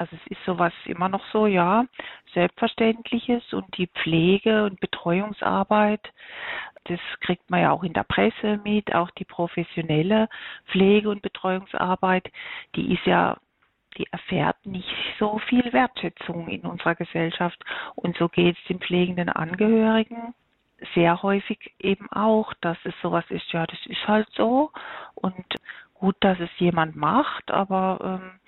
[0.04, 1.86] Also es ist sowas immer noch so, ja,
[2.34, 6.02] Selbstverständliches und die Pflege und Betreuungsarbeit,
[6.84, 10.28] das kriegt man ja auch in der Presse mit, auch die professionelle
[10.68, 12.30] Pflege und Betreuungsarbeit,
[12.76, 13.38] die ist ja
[13.98, 14.90] die erfährt nicht
[15.20, 17.64] so viel Wertschätzung in unserer Gesellschaft.
[17.94, 20.34] Und so geht es den pflegenden Angehörigen
[20.96, 24.72] sehr häufig eben auch, dass es sowas ist, ja, das ist halt so.
[25.14, 25.46] Und
[25.94, 28.40] gut, dass es jemand macht, aber ähm,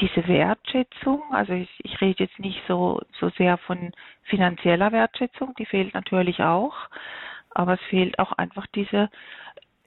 [0.00, 3.92] diese Wertschätzung, also ich, ich rede jetzt nicht so, so sehr von
[4.24, 6.74] finanzieller Wertschätzung, die fehlt natürlich auch,
[7.50, 9.10] aber es fehlt auch einfach diese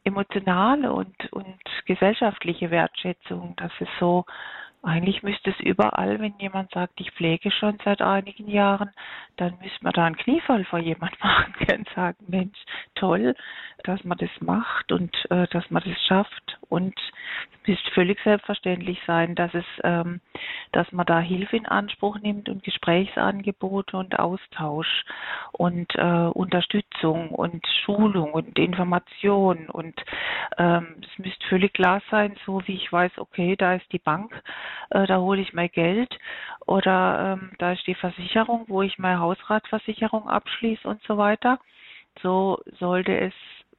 [0.04, 4.26] emotionale und, und gesellschaftliche Wertschätzung, dass es so
[4.84, 8.92] eigentlich müsste es überall, wenn jemand sagt, ich pflege schon seit einigen Jahren,
[9.36, 12.58] dann müsste man da einen Kniefall vor jemand machen und sagen, Mensch,
[12.96, 13.36] toll,
[13.84, 16.58] dass man das macht und äh, dass man das schafft.
[16.70, 16.96] Und
[17.52, 20.22] es müsste völlig selbstverständlich sein, dass es, ähm,
[20.72, 25.06] dass man da Hilfe in Anspruch nimmt und Gesprächsangebote und Austausch
[25.52, 29.96] und äh, Unterstützung und Schulung und Information und
[30.58, 34.42] ähm, es müsste völlig klar sein, so wie ich weiß, okay, da ist die Bank,
[34.90, 36.18] äh, da hole ich mein Geld
[36.66, 41.60] oder ähm, da ist die Versicherung, wo ich meine Hausratversicherung abschließe und so weiter.
[42.22, 43.34] So sollte es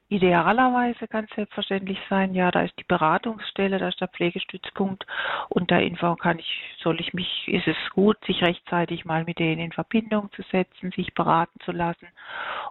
[0.09, 5.07] idealerweise ganz selbstverständlich sein, ja, da ist die Beratungsstelle, da ist der Pflegestützpunkt
[5.51, 9.39] und da Info kann ich, soll ich mich, ist es gut, sich rechtzeitig mal mit
[9.39, 12.09] denen in Verbindung zu setzen, sich beraten zu lassen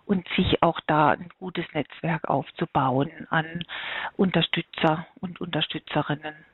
[0.06, 3.64] und sich auch da ein gutes Netzwerk aufzubauen an
[4.16, 6.47] Unterstützer und Unterstützerinnen.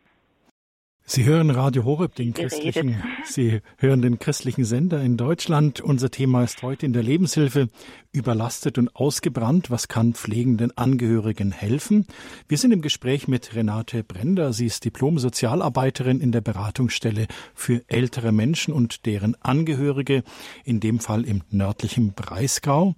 [1.05, 5.81] Sie hören Radio Horeb, den christlichen, Sie hören den christlichen Sender in Deutschland.
[5.81, 7.67] Unser Thema ist heute in der Lebenshilfe
[8.13, 9.69] überlastet und ausgebrannt.
[9.69, 12.07] Was kann pflegenden Angehörigen helfen?
[12.47, 14.53] Wir sind im Gespräch mit Renate Brender.
[14.53, 20.23] Sie ist Diplom-Sozialarbeiterin in der Beratungsstelle für ältere Menschen und deren Angehörige,
[20.63, 22.95] in dem Fall im nördlichen Breisgau.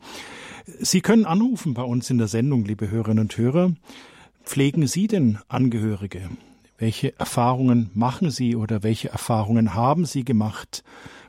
[0.80, 3.72] Sie können anrufen bei uns in der Sendung, liebe Hörerinnen und Hörer.
[4.44, 6.30] Pflegen Sie denn Angehörige?
[6.78, 10.84] Welche Erfahrungen machen Sie oder welche Erfahrungen haben Sie gemacht?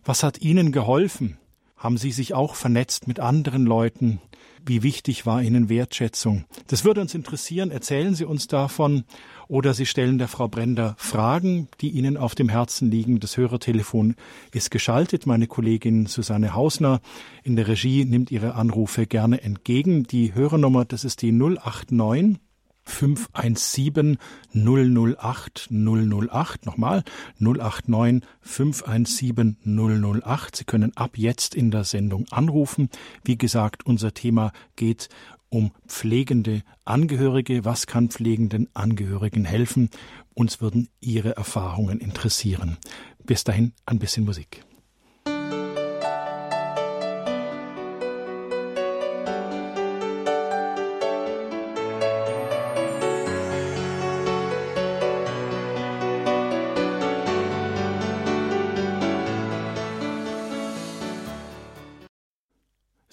[0.04, 1.38] Was hat Ihnen geholfen?
[1.76, 4.20] Haben Sie sich auch vernetzt mit anderen Leuten?
[4.64, 6.46] Wie wichtig war Ihnen Wertschätzung?
[6.66, 7.70] Das würde uns interessieren.
[7.70, 9.04] Erzählen Sie uns davon.
[9.46, 13.20] Oder Sie stellen der Frau Brender Fragen, die Ihnen auf dem Herzen liegen.
[13.20, 14.16] Das Hörertelefon
[14.52, 15.26] ist geschaltet.
[15.26, 17.00] Meine Kollegin Susanne Hausner
[17.44, 20.02] in der Regie nimmt Ihre Anrufe gerne entgegen.
[20.02, 22.40] Die Hörernummer, das ist die 089
[22.86, 24.18] 517
[24.54, 26.66] 008 008.
[26.66, 27.02] Nochmal
[27.38, 30.56] 089 517 008.
[30.56, 32.88] Sie können ab jetzt in der Sendung anrufen.
[33.24, 35.08] Wie gesagt, unser Thema geht
[35.48, 37.64] um pflegende Angehörige.
[37.64, 39.90] Was kann pflegenden Angehörigen helfen?
[40.34, 42.78] Uns würden Ihre Erfahrungen interessieren.
[43.24, 44.64] Bis dahin ein bisschen Musik.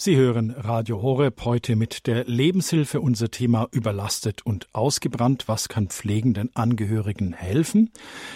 [0.04, 5.48] Sie hören Radio Horeb heute mit der Lebenshilfe unser Thema überlastet und ausgebrannt.
[5.48, 7.90] Was kann pflegenden Angehörigen helfen?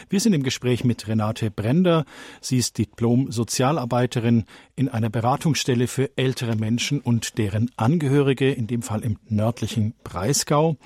[0.08, 2.06] Wir sind im Gespräch mit Renate Brender.
[2.40, 4.46] Sie ist Diplom-Sozialarbeiterin
[4.78, 10.78] in einer Beratungsstelle für ältere Menschen und deren Angehörige, in dem Fall im nördlichen Breisgau.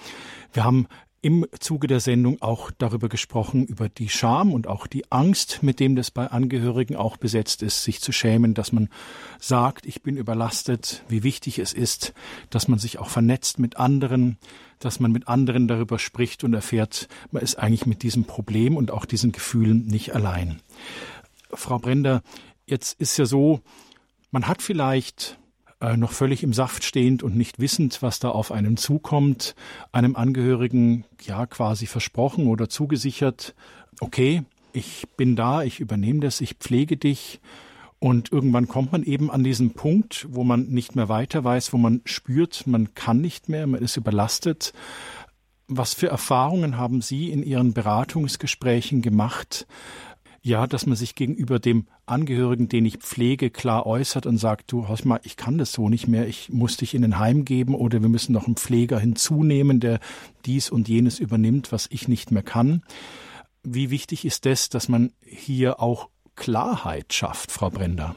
[0.52, 0.88] Wir haben
[1.24, 5.80] im Zuge der Sendung auch darüber gesprochen, über die Scham und auch die Angst, mit
[5.80, 8.90] dem das bei Angehörigen auch besetzt ist, sich zu schämen, dass man
[9.40, 12.14] sagt, ich bin überlastet, wie wichtig es ist,
[12.50, 14.38] dass man sich auch vernetzt mit anderen,
[14.80, 18.90] dass man mit anderen darüber spricht und erfährt, man ist eigentlich mit diesem Problem und
[18.90, 20.60] auch diesen Gefühlen nicht allein.
[21.54, 22.24] Frau Brender,
[22.66, 23.62] jetzt ist ja so,
[24.32, 25.38] man hat vielleicht
[25.82, 29.56] äh, noch völlig im Saft stehend und nicht wissend, was da auf einen zukommt,
[29.91, 33.56] einem Angehörigen ja quasi versprochen oder zugesichert,
[34.00, 37.41] okay, ich bin da, ich übernehme das, ich pflege dich.
[38.00, 41.78] Und irgendwann kommt man eben an diesen Punkt, wo man nicht mehr weiter weiß, wo
[41.78, 44.74] man spürt, man kann nicht mehr, man ist überlastet.
[45.67, 49.67] Was für Erfahrungen haben Sie in Ihren Beratungsgesprächen gemacht,
[50.44, 54.88] ja, dass man sich gegenüber dem Angehörigen, den ich pflege, klar äußert und sagt, du,
[54.88, 57.76] hör mal, ich kann das so nicht mehr, ich muss dich in ein Heim geben
[57.76, 60.00] oder wir müssen noch einen Pfleger hinzunehmen, der
[60.46, 62.82] dies und jenes übernimmt, was ich nicht mehr kann.
[63.64, 68.16] Wie wichtig ist das, dass man hier auch Klarheit schafft, Frau Brender?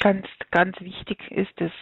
[0.00, 1.72] Ganz, ganz wichtig ist es.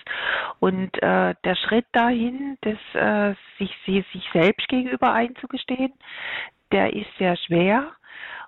[0.60, 5.92] Und äh, der Schritt dahin, das, äh, sich, sich selbst gegenüber einzugestehen,
[6.70, 7.96] der ist sehr schwer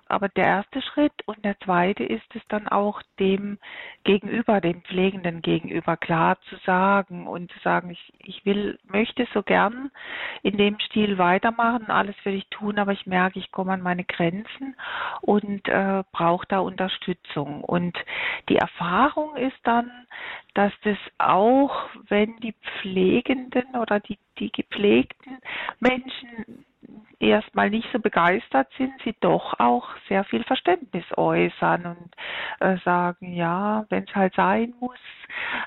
[0.07, 3.57] aber der erste Schritt und der zweite ist es dann auch dem
[4.03, 9.41] Gegenüber, dem Pflegenden gegenüber klar zu sagen und zu sagen, ich, ich will, möchte so
[9.41, 9.91] gern
[10.43, 14.03] in dem Stil weitermachen, alles will ich tun, aber ich merke, ich komme an meine
[14.03, 14.75] Grenzen
[15.21, 17.63] und äh, brauche da Unterstützung.
[17.63, 17.97] Und
[18.49, 19.89] die Erfahrung ist dann,
[20.53, 25.39] dass das auch, wenn die Pflegenden oder die, die gepflegten
[25.79, 26.64] Menschen
[27.19, 32.11] erstmal nicht so begeistert sind, sie doch auch sehr viel Verständnis äußern und
[32.59, 34.99] äh, sagen, ja, wenn es halt sein muss,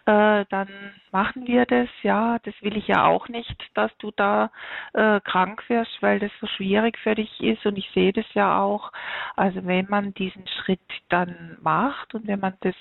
[0.06, 0.68] äh, dann
[1.12, 1.88] machen wir das.
[2.02, 4.50] Ja, das will ich ja auch nicht, dass du da
[4.92, 8.60] äh, krank wirst, weil das so schwierig für dich ist und ich sehe das ja
[8.60, 8.92] auch.
[9.36, 12.74] Also wenn man diesen Schritt dann macht und wenn man das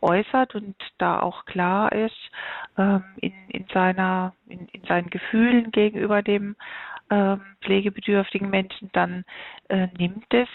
[0.00, 2.30] äußert und da auch klar ist
[2.76, 6.56] ähm, in, in seiner in, in seinen Gefühlen gegenüber dem
[7.10, 9.24] ähm, pflegebedürftigen Menschen, dann
[9.68, 10.48] äh, nimmt es,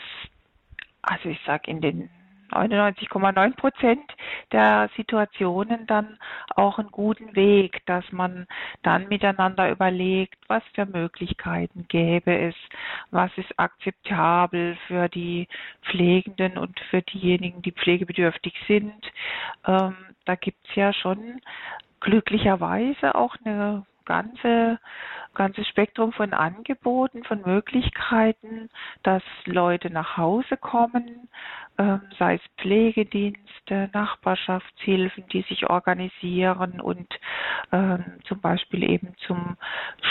[1.01, 2.09] also ich sage in den
[2.53, 4.11] 99,9 Prozent
[4.51, 6.17] der Situationen dann
[6.55, 8.47] auch einen guten Weg, dass man
[8.83, 12.55] dann miteinander überlegt, was für Möglichkeiten gäbe es,
[13.11, 15.47] was ist akzeptabel für die
[15.83, 19.11] Pflegenden und für diejenigen, die pflegebedürftig sind.
[19.65, 21.41] Ähm, da gibt's ja schon
[21.99, 24.79] glücklicherweise auch eine ganze
[25.33, 28.69] ganzes Spektrum von Angeboten, von Möglichkeiten,
[29.03, 31.29] dass Leute nach Hause kommen,
[31.77, 37.07] ähm, sei es Pflegedienste, Nachbarschaftshilfen, die sich organisieren und
[37.71, 39.57] ähm, zum Beispiel eben zum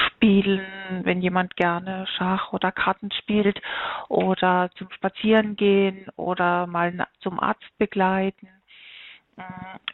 [0.07, 0.63] Spielen,
[1.05, 3.61] wenn jemand gerne Schach oder Karten spielt
[4.09, 8.49] oder zum Spazierengehen oder mal zum Arzt begleiten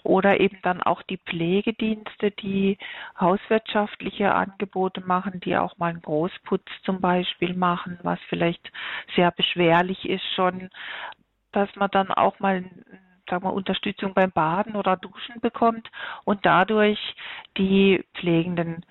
[0.02, 2.78] oder eben dann auch die Pflegedienste, die
[3.20, 8.72] hauswirtschaftliche Angebote machen, die auch mal einen Großputz zum Beispiel machen, was vielleicht
[9.16, 10.70] sehr beschwerlich ist schon,
[11.52, 12.64] dass man dann auch mal
[13.28, 15.90] sagen wir, Unterstützung beim Baden oder Duschen bekommt
[16.24, 16.98] und dadurch
[17.56, 18.84] die Pflegenden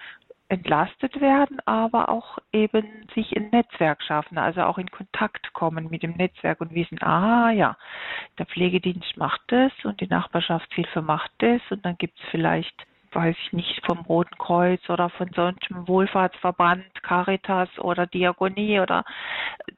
[0.49, 6.03] entlastet werden, aber auch eben sich ein Netzwerk schaffen, also auch in Kontakt kommen mit
[6.03, 7.77] dem Netzwerk und wissen, ah ja,
[8.37, 12.85] der Pflegedienst macht das und die Nachbarschaftshilfe macht das und dann gibt es vielleicht
[13.17, 19.03] weiß ich nicht, vom Roten Kreuz oder von sonst einem Wohlfahrtsverband, Caritas oder Diakonie oder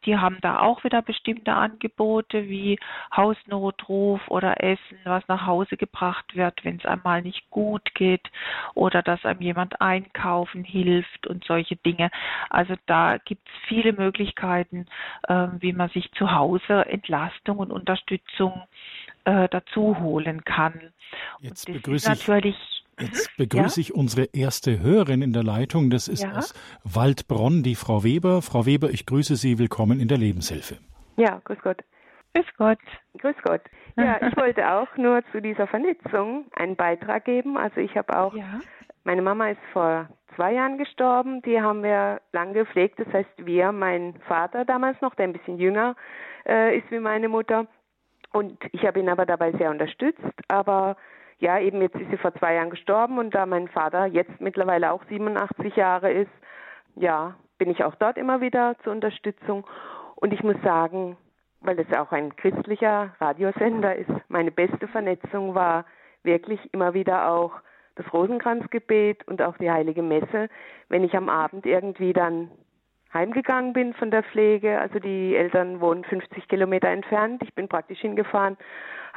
[0.06, 2.78] die haben da auch wieder bestimmte Angebote wie
[3.16, 8.30] Hausnotruf oder Essen, was nach Hause gebracht wird, wenn es einmal nicht gut geht
[8.74, 12.12] oder dass einem jemand einkaufen hilft und solche Dinge.
[12.50, 14.86] Also da gibt es viele Möglichkeiten,
[15.30, 18.64] äh, wie man sich zu Hause Entlastung und Unterstützung
[19.24, 20.92] äh, dazu holen kann.
[21.40, 23.82] Jetzt begrüße ich natürlich Jetzt begrüße ja?
[23.82, 25.90] ich unsere erste Hörerin in der Leitung.
[25.90, 26.32] Das ist ja?
[26.38, 28.42] aus Waldbronn, die Frau Weber.
[28.42, 29.58] Frau Weber, ich grüße Sie.
[29.60, 30.78] Willkommen in der Lebenshilfe.
[31.18, 31.84] Ja, grüß Gott.
[32.34, 32.80] Grüß Gott.
[33.18, 33.62] Grüß Gott.
[33.98, 37.58] Ja, ich wollte auch nur zu dieser Vernetzung einen Beitrag geben.
[37.58, 38.60] Also ich habe auch, ja?
[39.04, 41.42] meine Mama ist vor zwei Jahren gestorben.
[41.42, 43.00] Die haben wir lange gepflegt.
[43.00, 45.96] Das heißt, wir, mein Vater damals noch, der ein bisschen jünger
[46.48, 47.68] äh, ist wie meine Mutter.
[48.32, 50.22] Und ich habe ihn aber dabei sehr unterstützt.
[50.48, 50.98] Aber
[51.40, 54.92] ja, eben jetzt ist sie vor zwei Jahren gestorben und da mein Vater jetzt mittlerweile
[54.92, 56.32] auch 87 Jahre ist,
[56.96, 59.66] ja, bin ich auch dort immer wieder zur Unterstützung.
[60.16, 61.18] Und ich muss sagen,
[61.62, 65.86] weil es auch ein christlicher Radiosender ist, meine beste Vernetzung war
[66.24, 67.54] wirklich immer wieder auch
[67.96, 70.50] das Rosenkranzgebet und auch die Heilige Messe,
[70.88, 72.50] wenn ich am Abend irgendwie dann
[73.14, 74.80] heimgegangen bin von der Pflege.
[74.80, 77.42] Also die Eltern wohnen 50 Kilometer entfernt.
[77.44, 78.58] Ich bin praktisch hingefahren,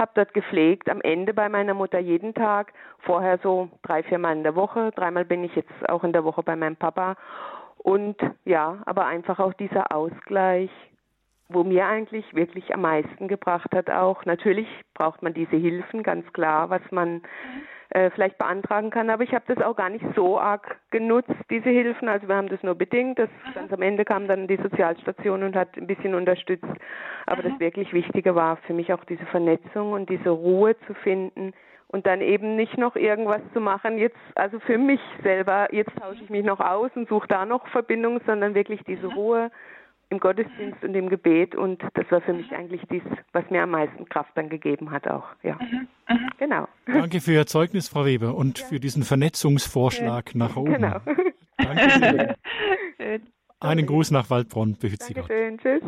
[0.02, 0.90] habe dort gepflegt.
[0.90, 2.74] Am Ende bei meiner Mutter jeden Tag.
[2.98, 4.90] Vorher so drei, vier Mal in der Woche.
[4.94, 7.16] Dreimal bin ich jetzt auch in der Woche bei meinem Papa.
[7.78, 10.70] Und ja, aber einfach auch dieser Ausgleich,
[11.48, 14.24] wo mir eigentlich wirklich am meisten gebracht hat auch.
[14.26, 17.22] Natürlich braucht man diese Hilfen, ganz klar, was man mhm
[17.94, 19.10] äh, vielleicht beantragen kann.
[19.10, 22.08] Aber ich habe das auch gar nicht so arg genutzt, diese Hilfen.
[22.08, 23.18] Also wir haben das nur bedingt.
[23.18, 23.54] Das mhm.
[23.54, 26.64] ganz am Ende kam dann die Sozialstation und hat ein bisschen unterstützt.
[27.26, 27.50] Aber mhm.
[27.50, 31.52] das wirklich Wichtige war für mich auch diese Vernetzung und diese Ruhe zu finden
[31.88, 33.98] und dann eben nicht noch irgendwas zu machen.
[33.98, 37.66] Jetzt, also für mich selber, jetzt tausche ich mich noch aus und suche da noch
[37.68, 39.12] Verbindung, sondern wirklich diese mhm.
[39.12, 39.50] Ruhe
[40.12, 43.70] im Gottesdienst und im Gebet und das war für mich eigentlich dies, was mir am
[43.70, 45.24] meisten Kraft dann gegeben hat auch.
[45.42, 45.88] Ja, mhm.
[46.08, 46.30] Mhm.
[46.38, 46.68] genau.
[46.86, 48.66] Danke für Ihr Zeugnis, Frau Weber, und ja.
[48.66, 50.38] für diesen Vernetzungsvorschlag ja.
[50.38, 50.74] nach oben.
[50.74, 51.00] Genau.
[51.56, 52.36] Danke.
[53.60, 55.28] Einen Gruß nach Waldbronn, behüt Sie Gott.
[55.28, 55.82] Tschüss.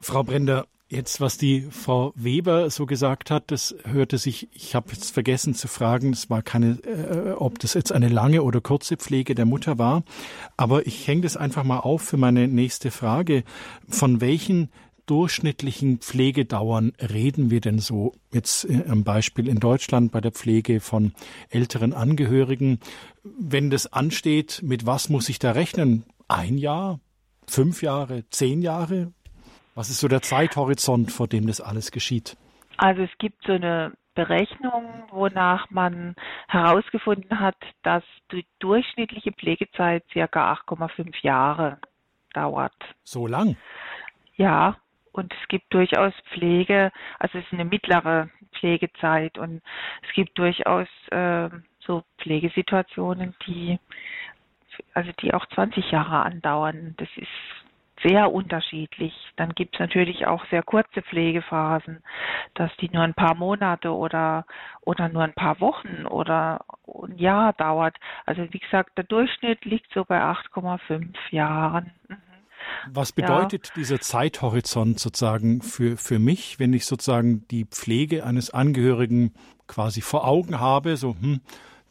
[0.00, 4.90] Frau Brender, Jetzt, was die Frau Weber so gesagt hat, das hörte sich, ich habe
[4.92, 8.96] jetzt vergessen zu fragen, es war keine, äh, ob das jetzt eine lange oder kurze
[8.96, 10.02] Pflege der Mutter war,
[10.56, 13.44] aber ich hänge das einfach mal auf für meine nächste Frage.
[13.86, 14.70] Von welchen
[15.04, 20.80] durchschnittlichen Pflegedauern reden wir denn so jetzt äh, am Beispiel in Deutschland bei der Pflege
[20.80, 21.12] von
[21.50, 22.80] älteren Angehörigen?
[23.24, 26.04] Wenn das ansteht, mit was muss ich da rechnen?
[26.28, 26.98] Ein Jahr?
[27.46, 28.24] Fünf Jahre?
[28.30, 29.12] Zehn Jahre?
[29.78, 32.36] Was ist so der Zeithorizont, vor dem das alles geschieht?
[32.78, 36.16] Also es gibt so eine Berechnung, wonach man
[36.48, 41.78] herausgefunden hat, dass die durchschnittliche Pflegezeit circa 8,5 Jahre
[42.34, 42.74] dauert.
[43.04, 43.56] So lang?
[44.34, 44.78] Ja,
[45.12, 49.62] und es gibt durchaus Pflege, also es ist eine mittlere Pflegezeit und
[50.02, 53.78] es gibt durchaus äh, so Pflegesituationen, die
[54.94, 56.94] also die auch 20 Jahre andauern.
[56.98, 57.28] Das ist
[58.02, 59.14] sehr unterschiedlich.
[59.36, 62.02] Dann gibt es natürlich auch sehr kurze Pflegephasen,
[62.54, 64.46] dass die nur ein paar Monate oder,
[64.82, 67.96] oder nur ein paar Wochen oder ein Jahr dauert.
[68.26, 71.92] Also wie gesagt, der Durchschnitt liegt so bei 8,5 Jahren.
[72.08, 72.16] Mhm.
[72.90, 73.72] Was bedeutet ja.
[73.76, 79.32] dieser Zeithorizont sozusagen für, für mich, wenn ich sozusagen die Pflege eines Angehörigen
[79.66, 81.40] quasi vor Augen habe, so, hm,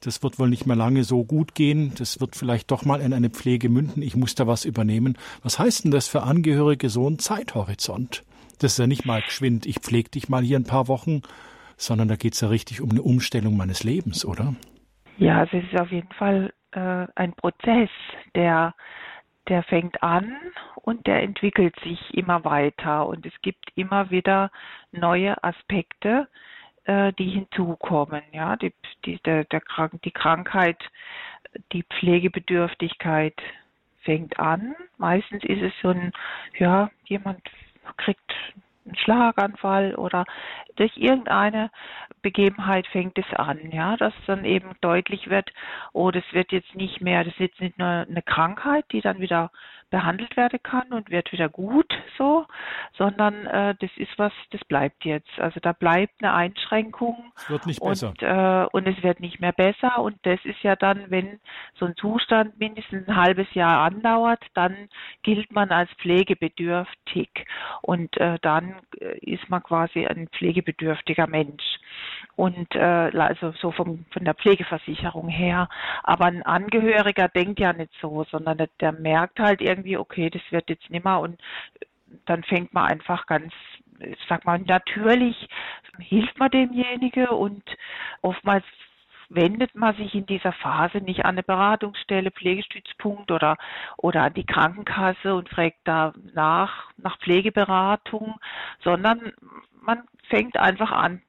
[0.01, 3.13] das wird wohl nicht mehr lange so gut gehen, das wird vielleicht doch mal in
[3.13, 5.17] eine Pflege münden, ich muss da was übernehmen.
[5.43, 8.23] Was heißt denn das für Angehörige so ein Zeithorizont?
[8.59, 11.21] Das ist ja nicht mal geschwind, ich pflege dich mal hier ein paar Wochen,
[11.77, 14.55] sondern da geht es ja richtig um eine Umstellung meines Lebens, oder?
[15.17, 17.89] Ja, es ist auf jeden Fall äh, ein Prozess,
[18.35, 18.75] der,
[19.47, 20.35] der fängt an
[20.75, 24.51] und der entwickelt sich immer weiter und es gibt immer wieder
[24.91, 26.27] neue Aspekte,
[26.87, 28.23] äh, die hinzukommen.
[28.31, 28.73] Ja, die,
[29.05, 30.77] die, der, der Krank die Krankheit,
[31.71, 33.35] die Pflegebedürftigkeit
[34.01, 34.75] fängt an.
[34.97, 36.13] Meistens ist es so ein,
[36.57, 37.41] ja, jemand
[37.97, 38.33] kriegt
[38.85, 40.25] einen Schlaganfall oder
[40.77, 41.71] durch irgendeine
[42.21, 45.51] Begebenheit fängt es an, ja, dass dann eben deutlich wird,
[45.91, 49.19] oh, das wird jetzt nicht mehr, das ist jetzt nicht nur eine Krankheit, die dann
[49.19, 49.51] wieder
[49.89, 52.45] behandelt werden kann und wird wieder gut so,
[52.97, 55.39] sondern äh, das ist was, das bleibt jetzt.
[55.39, 57.31] Also da bleibt eine Einschränkung.
[57.35, 58.09] Es wird nicht besser.
[58.09, 59.99] Und, äh, und es wird nicht mehr besser.
[59.99, 61.39] Und das ist ja dann, wenn
[61.75, 64.89] so ein Zustand mindestens ein halbes Jahr andauert, dann
[65.23, 67.29] gilt man als pflegebedürftig.
[67.81, 71.76] Und äh, dann äh, ist man quasi ein pflegebedürftiger Mensch.
[72.35, 75.69] Und äh, also so vom, von der Pflegeversicherung her.
[76.03, 80.41] Aber ein Angehöriger denkt ja nicht so, sondern der, der merkt halt irgendwie, okay, das
[80.51, 81.41] wird jetzt nimmer und
[82.25, 83.53] dann fängt man einfach ganz,
[83.99, 85.47] ich sag mal, natürlich
[85.99, 87.63] hilft man demjenige und
[88.21, 88.63] oftmals
[89.29, 93.57] wendet man sich in dieser Phase nicht an eine Beratungsstelle, Pflegestützpunkt oder,
[93.97, 98.39] oder an die Krankenkasse und fragt da nach, nach Pflegeberatung,
[98.83, 99.33] sondern
[99.81, 101.21] man fängt einfach an,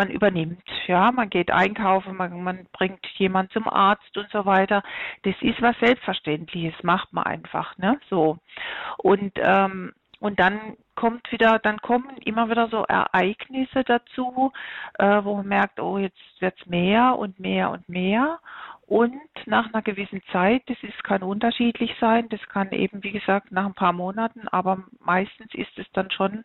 [0.00, 0.62] man übernimmt.
[0.86, 4.82] Ja, man geht einkaufen, man, man bringt jemand zum Arzt und so weiter.
[5.24, 8.00] Das ist was Selbstverständliches, macht man einfach, ne?
[8.08, 8.38] So.
[8.96, 14.52] Und ähm, und dann kommt wieder, dann kommen immer wieder so Ereignisse dazu,
[14.98, 18.38] äh, wo man merkt, oh, jetzt wird's mehr und mehr und mehr.
[18.86, 19.14] Und
[19.46, 23.64] nach einer gewissen Zeit, das ist, kann unterschiedlich sein, das kann eben, wie gesagt, nach
[23.64, 26.42] ein paar Monaten, aber meistens ist es dann schon,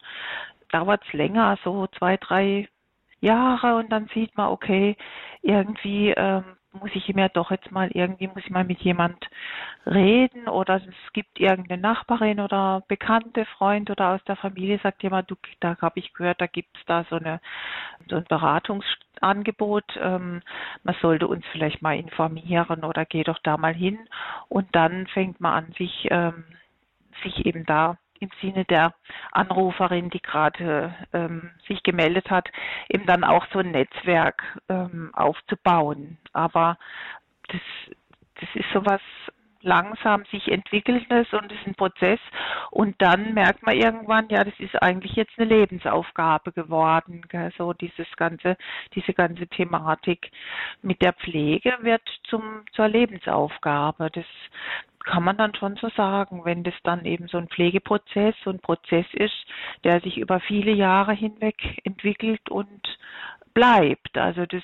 [0.70, 2.70] dauert es länger, so zwei, drei
[3.26, 4.96] Jahre und dann sieht man, okay,
[5.42, 6.44] irgendwie ähm,
[6.82, 9.30] muss ich mir doch jetzt mal irgendwie muss ich mal mit jemand
[9.86, 15.30] reden oder es gibt irgendeine Nachbarin oder bekannte Freund oder aus der Familie sagt jemand,
[15.32, 17.40] du, da habe ich gehört, da gibt es da so eine
[18.10, 20.42] so ein Beratungsangebot, ähm,
[20.84, 24.00] man sollte uns vielleicht mal informieren oder geh doch da mal hin.
[24.50, 26.44] Und dann fängt man an sich ähm,
[27.24, 28.94] sich eben da im Sinne der
[29.32, 32.50] Anruferin, die gerade ähm, sich gemeldet hat,
[32.90, 36.18] eben dann auch so ein Netzwerk ähm, aufzubauen.
[36.34, 36.78] Aber
[37.48, 37.62] das,
[38.40, 39.02] das ist sowas
[39.66, 42.20] langsam sich entwickelndes und es ist ein Prozess.
[42.70, 47.24] Und dann merkt man irgendwann, ja, das ist eigentlich jetzt eine Lebensaufgabe geworden.
[47.30, 47.52] Gell?
[47.58, 48.58] So dieses ganze,
[48.94, 50.32] diese ganze Thematik
[50.82, 54.10] mit der Pflege wird zum, zur Lebensaufgabe.
[54.12, 54.26] Das
[55.06, 58.60] kann man dann schon so sagen, wenn das dann eben so ein Pflegeprozess, so ein
[58.60, 59.46] Prozess ist,
[59.84, 62.82] der sich über viele Jahre hinweg entwickelt und
[63.54, 64.18] bleibt.
[64.18, 64.64] Also das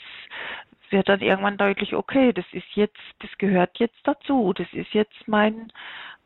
[0.90, 4.54] wird dann irgendwann deutlich, okay, das ist jetzt, das gehört jetzt dazu.
[4.54, 5.72] Das ist jetzt mein,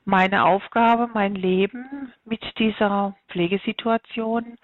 [0.06, 4.58] meine Aufgabe, mein Leben mit dieser Pflegesituation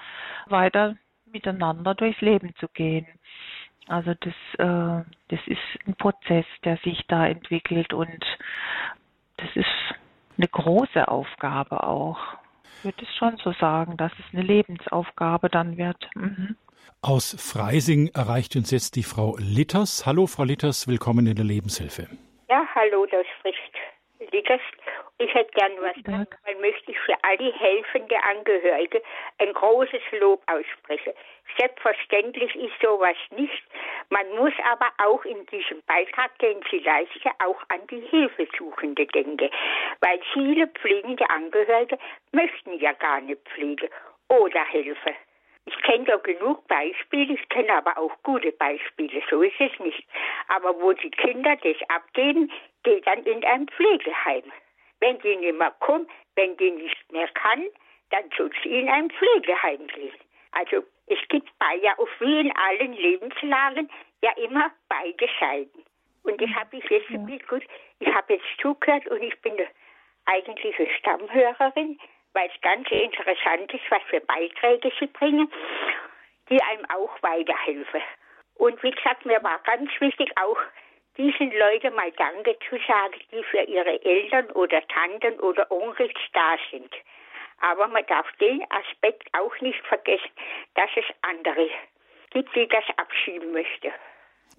[0.47, 0.95] weiter
[1.31, 3.07] miteinander durchs Leben zu gehen.
[3.87, 8.25] Also das, äh, das ist ein Prozess, der sich da entwickelt und
[9.41, 9.99] das ist
[10.37, 12.19] eine große Aufgabe auch.
[12.77, 16.09] Ich würde es schon so sagen, dass es eine Lebensaufgabe dann wird.
[16.15, 16.55] Mhm.
[17.01, 20.05] Aus Freising erreicht uns jetzt die Frau Litters.
[20.05, 22.07] Hallo, Frau Litters, willkommen in der Lebenshilfe.
[22.49, 23.57] Ja, hallo, das spricht
[24.32, 24.61] Litters.
[25.17, 29.01] Ich hätte gern was sagen, weil möchte ich für alle helfende Angehörige
[29.39, 31.13] ein großes Lob aussprechen.
[31.57, 33.63] Selbstverständlich ist sowas nicht.
[34.09, 39.49] Man muss aber auch in diesem Beitrag, den Sie leisten, auch an die Hilfesuchende denken.
[39.99, 41.97] Weil viele pflegende Angehörige
[42.32, 43.89] möchten ja gar nicht Pflege
[44.29, 45.15] oder Hilfe.
[45.65, 50.03] Ich kenne da genug Beispiele, ich kenne aber auch gute Beispiele, so ist es nicht.
[50.47, 52.51] Aber wo die Kinder das abgeben,
[52.84, 54.43] geht dann in ein Pflegeheim.
[54.99, 57.65] Wenn die nicht mehr kommt, wenn die nicht mehr kann,
[58.11, 60.13] dann soll sie in ein Pflegeheim gehen.
[60.51, 63.89] Also es gibt bei ja auch wie in allen Lebenslagen
[64.21, 65.84] ja immer beide Seiten.
[66.23, 67.17] Und das habe ich jetzt ja.
[67.47, 67.63] gut.
[67.99, 69.53] Ich habe jetzt zugehört und ich bin
[70.25, 71.97] eigentlich eine Stammhörerin
[72.34, 75.51] weil es ganz interessant ist, was für Beiträge sie bringen,
[76.49, 78.01] die einem auch weiterhelfen.
[78.55, 80.57] Und wie gesagt, mir war ganz wichtig auch,
[81.22, 86.57] diesen Leuten mal Danke zu sagen, die für ihre Eltern oder Tanten oder Onkels da
[86.72, 86.91] sind.
[87.59, 90.32] Aber man darf den Aspekt auch nicht vergessen,
[90.74, 91.69] dass es andere
[92.32, 93.91] gibt, die das abschieben möchten.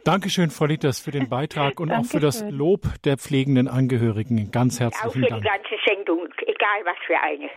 [0.04, 4.50] Dankeschön, Frau Litters, für den Beitrag und auch für das Lob der pflegenden Angehörigen.
[4.50, 5.32] Ganz herzlichen Dank.
[5.32, 5.62] Auch für Dank.
[5.64, 7.50] die ganze Sendung, egal was für eine.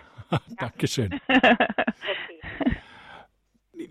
[0.59, 1.19] Dankeschön.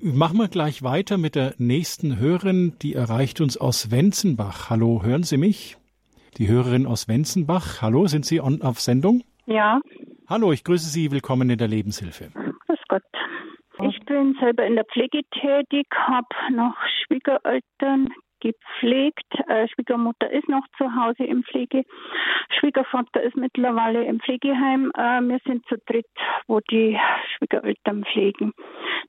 [0.01, 4.71] Machen wir gleich weiter mit der nächsten Hörerin, die erreicht uns aus Wenzenbach.
[4.71, 5.77] Hallo, hören Sie mich?
[6.39, 7.83] Die Hörerin aus Wenzenbach.
[7.83, 9.23] Hallo, sind Sie on, auf Sendung?
[9.47, 9.81] Ja.
[10.29, 11.11] Hallo, ich grüße Sie.
[11.11, 12.31] Willkommen in der Lebenshilfe.
[12.67, 13.03] Grüß Gott.
[13.89, 16.75] Ich bin selber in der Pflege tätig, habe noch
[17.05, 18.09] Schwiegereltern,
[18.45, 19.27] gepflegt.
[19.49, 21.85] Äh, Schwiegermutter ist noch zu Hause im Pflege.
[22.59, 24.93] Schwiegervater ist mittlerweile im Pflegeheim.
[24.97, 26.07] Äh, wir sind zu dritt,
[26.47, 26.99] wo die
[27.37, 28.53] Schwiegereltern pflegen.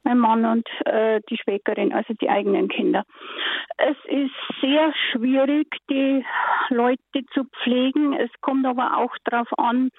[0.03, 3.03] Mein Mann und äh, die Schwägerin, also die eigenen Kinder.
[3.77, 6.23] Es ist sehr schwierig, die
[6.69, 8.13] Leute zu pflegen.
[8.13, 9.89] Es kommt aber auch darauf an,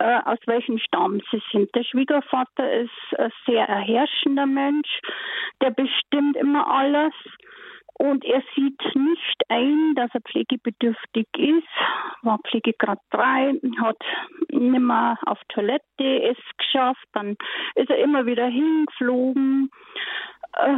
[0.00, 1.74] äh, aus welchem Stamm sie sind.
[1.74, 5.00] Der Schwiegervater ist ein sehr erherrschender Mensch.
[5.62, 7.14] Der bestimmt immer alles.
[7.94, 11.68] Und er sieht nicht ein, dass er pflegebedürftig ist,
[12.22, 13.98] war Pflegegrad 3, hat
[14.50, 17.36] nicht mehr auf Toilette es geschafft, dann
[17.74, 19.70] ist er immer wieder hingeflogen.
[20.54, 20.76] Äh,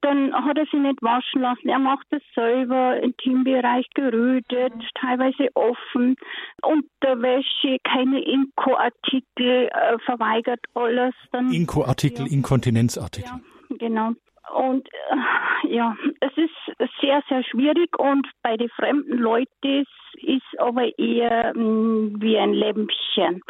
[0.00, 1.68] dann hat er sich nicht waschen lassen.
[1.68, 6.16] Er macht es selber, im Teambereich gerötet, teilweise offen,
[6.62, 11.14] Unterwäsche, keine Inko-Artikel, äh, verweigert alles.
[11.32, 12.32] Inko-Artikel, ja.
[12.32, 13.30] Inkontinenzartikel.
[13.30, 14.12] Ja, genau.
[14.50, 19.84] Und äh, ja, es ist sehr, sehr schwierig und bei den fremden Leuten
[20.16, 23.42] ist aber eher mh, hm, wie ein Lämpchen.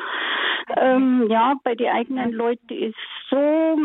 [0.76, 2.94] Ähm, ja, bei den eigenen Leuten ist
[3.30, 3.76] so,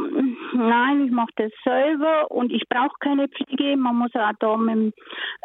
[0.54, 3.76] nein, ich mache das selber und ich brauche keine Pflege.
[3.78, 4.94] Man muss auch da mit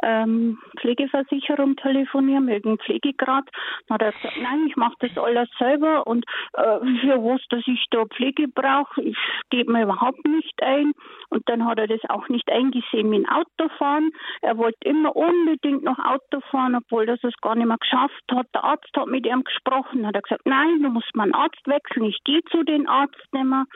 [0.03, 3.45] ähm, Pflegeversicherung telefonieren, mit dem Pflegegrad.
[3.89, 8.05] Hat gesagt, nein, ich mache das alles selber und äh, für was, dass ich da
[8.07, 9.17] Pflege brauche, ich
[9.51, 10.93] gebe mir überhaupt nicht ein.
[11.31, 14.11] Und dann hat er das auch nicht eingesehen mit dem Autofahren.
[14.41, 18.47] Er wollte immer unbedingt noch Auto fahren, obwohl das es gar nicht mehr geschafft hat.
[18.55, 21.67] Der Arzt hat mit ihm gesprochen, hat er gesagt, nein, du musst mal einen Arzt
[21.67, 22.07] wechseln.
[22.07, 23.67] Ich gehe zu den Arzt nicht mehr.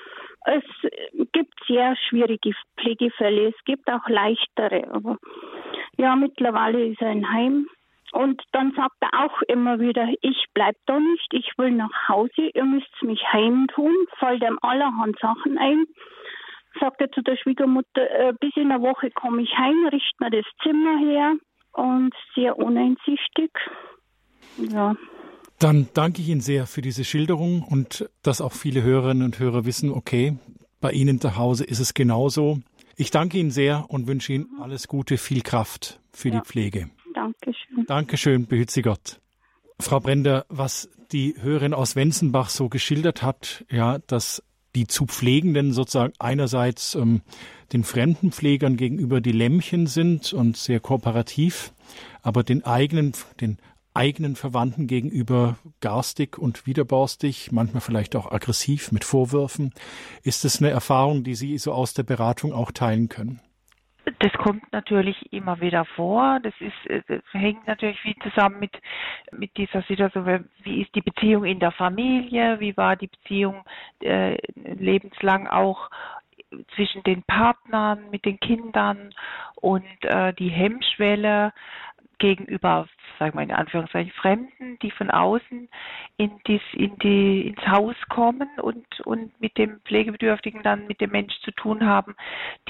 [0.46, 0.64] Es
[1.32, 4.88] gibt sehr schwierige Pflegefälle, es gibt auch leichtere.
[4.90, 5.18] Aber
[5.98, 7.66] ja, mittlerweile ist er in Heim.
[8.12, 12.50] Und dann sagt er auch immer wieder, ich bleib da nicht, ich will nach Hause,
[12.54, 15.84] ihr müsst mich heimtun, fällt ihm allerhand Sachen ein
[16.80, 20.30] sagt er zu der Schwiegermutter, äh, bis in einer Woche komme ich heim, richte mir
[20.30, 21.34] das Zimmer her
[21.72, 23.50] und sehr uneinsichtig.
[24.58, 24.94] Ja.
[25.58, 29.64] Dann danke ich Ihnen sehr für diese Schilderung und dass auch viele Hörerinnen und Hörer
[29.64, 30.36] wissen, okay,
[30.80, 32.58] bei Ihnen zu Hause ist es genauso.
[32.96, 36.40] Ich danke Ihnen sehr und wünsche Ihnen alles Gute, viel Kraft für ja.
[36.40, 36.90] die Pflege.
[37.14, 37.86] Dankeschön.
[37.86, 39.20] Dankeschön, behüt Sie Gott.
[39.80, 44.42] Frau Brender, was die Hörerin aus Wenzenbach so geschildert hat, ja, dass
[44.76, 47.22] die zu Pflegenden sozusagen einerseits ähm,
[47.72, 51.72] den Fremdenpflegern gegenüber die Lämmchen sind und sehr kooperativ,
[52.22, 53.56] aber den eigenen, den
[53.94, 59.72] eigenen Verwandten gegenüber garstig und widerborstig, manchmal vielleicht auch aggressiv mit Vorwürfen.
[60.22, 63.40] Ist es eine Erfahrung, die Sie so aus der Beratung auch teilen können?
[64.26, 66.40] Das kommt natürlich immer wieder vor.
[66.42, 68.72] Das ist, das hängt natürlich viel zusammen mit,
[69.30, 70.48] mit dieser Situation.
[70.64, 72.58] Wie ist die Beziehung in der Familie?
[72.58, 73.62] Wie war die Beziehung
[74.00, 75.90] äh, lebenslang auch
[76.74, 79.14] zwischen den Partnern, mit den Kindern
[79.60, 81.52] und äh, die Hemmschwelle
[82.18, 82.86] gegenüber,
[83.18, 85.68] sagen wir in Anführungszeichen, Fremden, die von außen
[86.16, 91.10] in dies, in die, ins Haus kommen und, und mit dem Pflegebedürftigen dann mit dem
[91.10, 92.14] Mensch zu tun haben,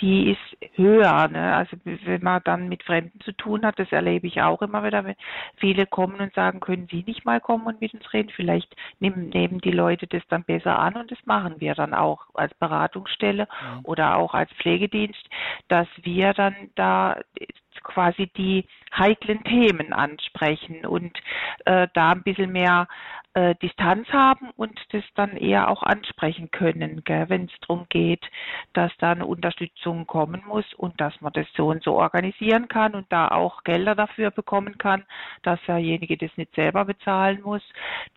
[0.01, 1.29] die ist höher.
[1.29, 1.55] Ne?
[1.55, 5.05] Also wenn man dann mit Fremden zu tun hat, das erlebe ich auch immer wieder,
[5.05, 5.17] wenn
[5.57, 8.31] viele kommen und sagen, können Sie nicht mal kommen und mit uns reden?
[8.35, 12.27] Vielleicht nehmen, nehmen die Leute das dann besser an und das machen wir dann auch
[12.35, 13.81] als Beratungsstelle ja.
[13.85, 15.29] oder auch als Pflegedienst,
[15.69, 17.21] dass wir dann da
[17.87, 18.67] quasi die
[18.97, 21.17] heiklen Themen ansprechen und
[21.65, 22.89] äh, da ein bisschen mehr
[23.37, 28.25] äh, Distanz haben und das dann eher auch ansprechen können, wenn es darum geht,
[28.73, 32.95] dass da eine Unterstützung kommen muss und dass man das so und so organisieren kann
[32.95, 35.05] und da auch Gelder dafür bekommen kann,
[35.43, 37.63] dass derjenige das nicht selber bezahlen muss.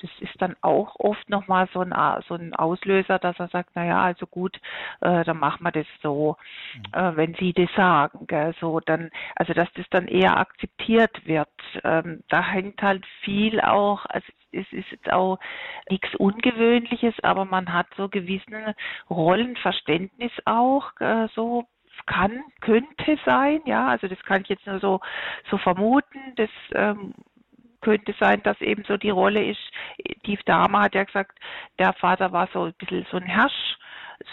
[0.02, 1.94] Das ist dann auch oft nochmal so ein,
[2.28, 4.56] so ein Auslöser, dass er sagt, naja, also gut,
[5.02, 6.38] äh, dann machen wir das so,
[6.76, 6.98] mhm.
[6.98, 8.26] äh, wenn Sie das sagen.
[8.28, 8.56] Gell?
[8.62, 11.50] So dann, also dass das dann eher akzeptiert wird.
[11.84, 15.40] Ähm, da hängt halt viel auch, also es ist jetzt auch
[15.90, 18.74] nichts Ungewöhnliches, aber man hat so gewissen
[19.10, 21.66] Rollenverständnis auch, äh, so
[22.06, 25.00] kann, könnte sein, ja, also das kann ich jetzt nur so,
[25.50, 27.14] so vermuten, das ähm,
[27.82, 29.60] könnte sein, dass eben so die Rolle ist,
[30.26, 31.38] die Dame hat ja gesagt,
[31.78, 33.78] der Vater war so ein bisschen so ein Herrsch,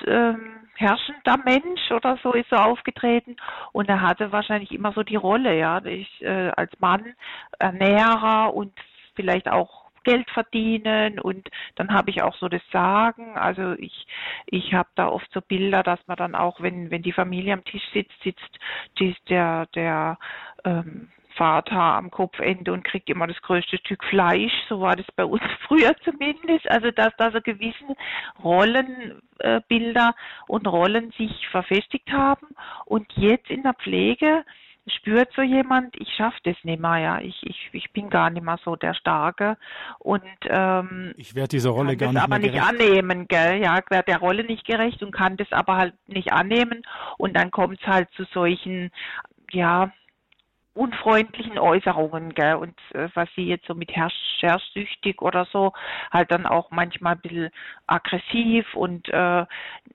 [0.07, 3.37] ähm, herrschender Mensch oder so ist er aufgetreten.
[3.73, 7.14] Und er hatte wahrscheinlich immer so die Rolle, ja, ich äh, als Mann
[7.59, 8.73] Ernährer und
[9.14, 13.37] vielleicht auch Geld verdienen und dann habe ich auch so das Sagen.
[13.37, 14.07] Also ich,
[14.47, 17.65] ich habe da oft so Bilder, dass man dann auch, wenn, wenn die Familie am
[17.65, 18.59] Tisch sitzt, sitzt
[19.01, 20.17] die, der, der
[20.65, 24.53] ähm, Vater am Kopfende und kriegt immer das größte Stück Fleisch.
[24.69, 26.71] So war das bei uns früher zumindest.
[26.71, 27.97] Also dass da so gewisse
[28.45, 32.47] Rollenbilder äh, und Rollen sich verfestigt haben.
[32.85, 34.45] Und jetzt in der Pflege
[34.87, 38.45] spürt so jemand, ich schaffe das nicht mehr, ja, ich, ich, ich bin gar nicht
[38.45, 39.57] mehr so der Starke.
[39.99, 44.18] Und ähm, ich werde dieser Rolle gar nicht aber nicht annehmen, gell, ja, werde der
[44.18, 46.82] Rolle nicht gerecht und kann das aber halt nicht annehmen.
[47.18, 48.91] Und dann kommt es halt zu solchen,
[49.51, 49.93] ja,
[50.77, 55.72] unfreundlichen Äußerungen, gell, und äh, was sie jetzt so mit herrsch herrschsüchtig oder so,
[56.12, 57.51] halt dann auch manchmal ein bisschen
[57.87, 59.47] aggressiv und äh,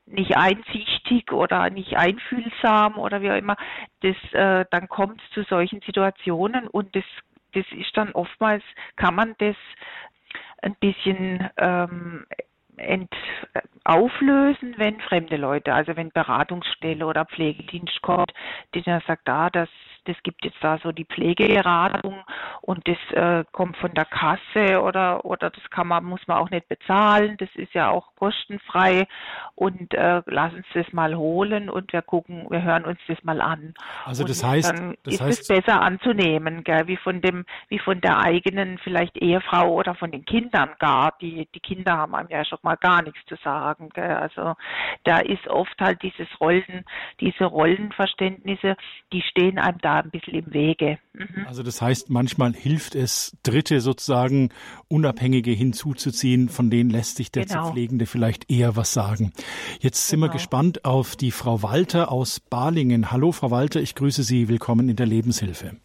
[0.08, 3.56] nicht einsichtig oder nicht einfühlsam oder wie auch immer,
[4.02, 7.06] das, äh, dann kommt es zu solchen Situationen und das,
[7.54, 8.64] das ist dann oftmals,
[8.96, 9.56] kann man das
[10.62, 12.26] ein bisschen ähm,
[12.78, 13.14] ent,
[13.84, 18.32] auflösen, wenn fremde Leute, also wenn Beratungsstelle oder Pflegedienst kommt,
[18.74, 19.70] die dann sagt, ah, das
[20.06, 22.24] das gibt jetzt da so die Pflegeberatung
[22.62, 26.50] und das äh, kommt von der Kasse oder oder das kann man muss man auch
[26.50, 27.38] nicht bezahlen.
[27.38, 29.08] Das ist ja auch kostenfrei
[29.56, 33.42] und äh, lass uns das mal holen und wir gucken, wir hören uns das mal
[33.42, 33.74] an.
[34.06, 37.46] Also das und heißt, dann das ist heißt, es besser anzunehmen, gell, wie von dem,
[37.70, 41.14] wie von der eigenen vielleicht Ehefrau oder von den Kindern gar.
[41.22, 43.90] Die die Kinder haben einem ja schon mal gar nichts zu sagen.
[43.94, 44.16] Gell.
[44.16, 44.56] Also
[45.04, 46.86] da ist oft halt dieses Rollen,
[47.20, 48.76] diese Rollenverständnisse,
[49.12, 50.98] die stehen einem da ein bisschen im Wege.
[51.14, 51.46] Mhm.
[51.46, 54.50] Also das heißt, manchmal hilft es, Dritte sozusagen
[54.88, 57.72] Unabhängige hinzuzuziehen, von denen lässt sich der genau.
[57.72, 59.34] Pflegende vielleicht eher was sagen.
[59.80, 60.32] Jetzt sind genau.
[60.32, 63.12] wir gespannt auf die Frau Walter aus Balingen.
[63.12, 65.76] Hallo Frau Walter, ich grüße Sie, willkommen in der Lebenshilfe.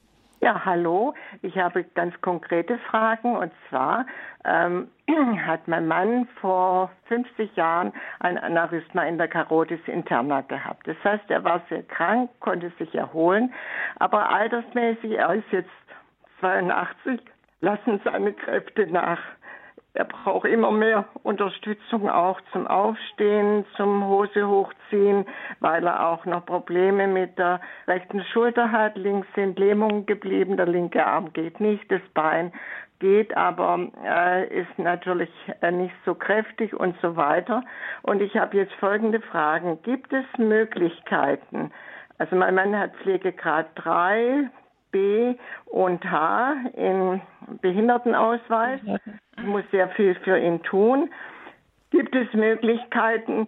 [0.46, 1.12] Ja, hallo.
[1.42, 4.06] Ich habe ganz konkrete Fragen und zwar
[4.44, 4.86] ähm,
[5.44, 10.86] hat mein Mann vor 50 Jahren ein Aneurysma in der Karotis interna gehabt.
[10.86, 13.52] Das heißt, er war sehr krank, konnte sich erholen,
[13.96, 15.68] aber altersmäßig, er ist jetzt
[16.38, 17.20] 82,
[17.60, 19.18] lassen seine Kräfte nach.
[19.96, 25.24] Er braucht immer mehr Unterstützung auch zum Aufstehen, zum Hose hochziehen,
[25.60, 28.98] weil er auch noch Probleme mit der rechten Schulter hat.
[28.98, 32.52] Links sind Lähmungen geblieben, der linke Arm geht nicht, das Bein
[32.98, 35.30] geht, aber äh, ist natürlich
[35.62, 37.62] äh, nicht so kräftig und so weiter.
[38.02, 39.80] Und ich habe jetzt folgende Fragen.
[39.82, 41.72] Gibt es Möglichkeiten,
[42.18, 44.50] also mein Mann hat Pflegegrad 3,
[44.96, 45.34] B
[45.66, 47.20] und H in
[47.60, 48.80] Behindertenausweis.
[49.36, 51.10] Ich muss sehr viel für ihn tun.
[51.90, 53.46] Gibt es Möglichkeiten,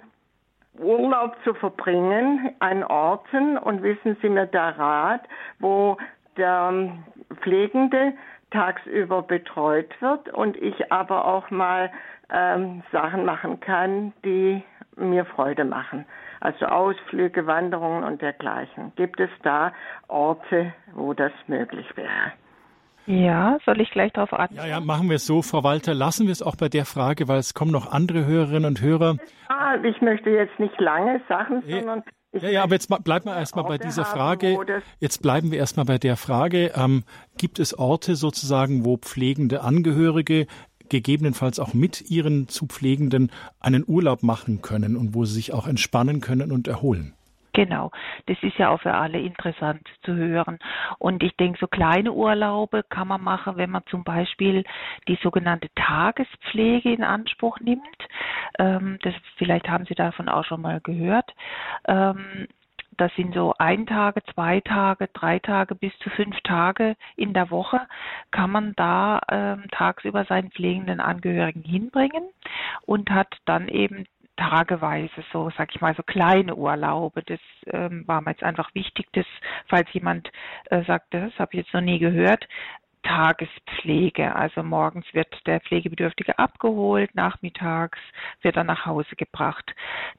[0.78, 5.22] Urlaub zu verbringen an Orten und wissen Sie mir da Rat,
[5.59, 5.96] wo
[6.36, 6.92] der
[7.40, 8.12] Pflegende
[8.51, 11.90] tagsüber betreut wird und ich aber auch mal
[12.30, 14.62] ähm, Sachen machen kann, die
[14.99, 16.07] mir Freude machen.
[16.40, 18.92] Also Ausflüge, Wanderungen und dergleichen.
[18.96, 19.72] Gibt es da
[20.07, 22.32] Orte, wo das möglich wäre?
[23.07, 24.57] Ja, soll ich gleich darauf antworten?
[24.57, 25.94] Ja, ja, machen wir es so, Frau Walter.
[25.94, 29.16] Lassen wir es auch bei der Frage, weil es kommen noch andere Hörerinnen und Hörer.
[29.49, 33.64] Ah, ich möchte jetzt nicht lange Sachen, sondern ja, ja, aber jetzt bleiben wir erstmal
[33.64, 34.59] bei dieser Frage.
[35.01, 36.72] Jetzt bleiben wir erstmal bei der Frage.
[36.76, 37.05] Ähm,
[37.38, 40.46] gibt es Orte sozusagen, wo pflegende Angehörige
[40.91, 43.30] gegebenenfalls auch mit ihren zu Pflegenden
[43.61, 47.14] einen Urlaub machen können und wo sie sich auch entspannen können und erholen?
[47.59, 47.91] Genau,
[48.26, 50.61] das ist ja auch für alle interessant zu hören.
[51.01, 54.62] Und ich denke, so kleine Urlaube kann man machen, wenn man zum Beispiel
[55.09, 57.82] die sogenannte Tagespflege in Anspruch nimmt.
[58.61, 61.34] Ähm, das, vielleicht haben Sie davon auch schon mal gehört.
[61.89, 62.47] Ähm,
[62.99, 67.51] das sind so ein Tage, zwei Tage, drei Tage bis zu fünf Tage in der
[67.51, 67.80] Woche
[68.30, 72.24] kann man da ähm, tagsüber seinen pflegenden Angehörigen hinbringen
[72.86, 77.22] und hat dann eben tageweise so, sag ich mal, so kleine Urlaube.
[77.24, 79.26] Das ähm, war mir jetzt einfach wichtig, dass,
[79.66, 80.30] falls jemand
[80.66, 82.46] äh, sagt, das habe ich jetzt noch nie gehört,
[83.09, 84.36] Tagespflege.
[84.36, 87.98] Also morgens wird der Pflegebedürftige abgeholt, nachmittags
[88.42, 89.74] wird er nach Hause gebracht.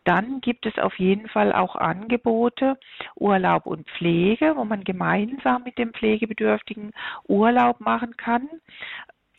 [0.05, 2.77] Dann gibt es auf jeden Fall auch Angebote,
[3.15, 6.91] Urlaub und Pflege, wo man gemeinsam mit dem Pflegebedürftigen
[7.27, 8.49] Urlaub machen kann.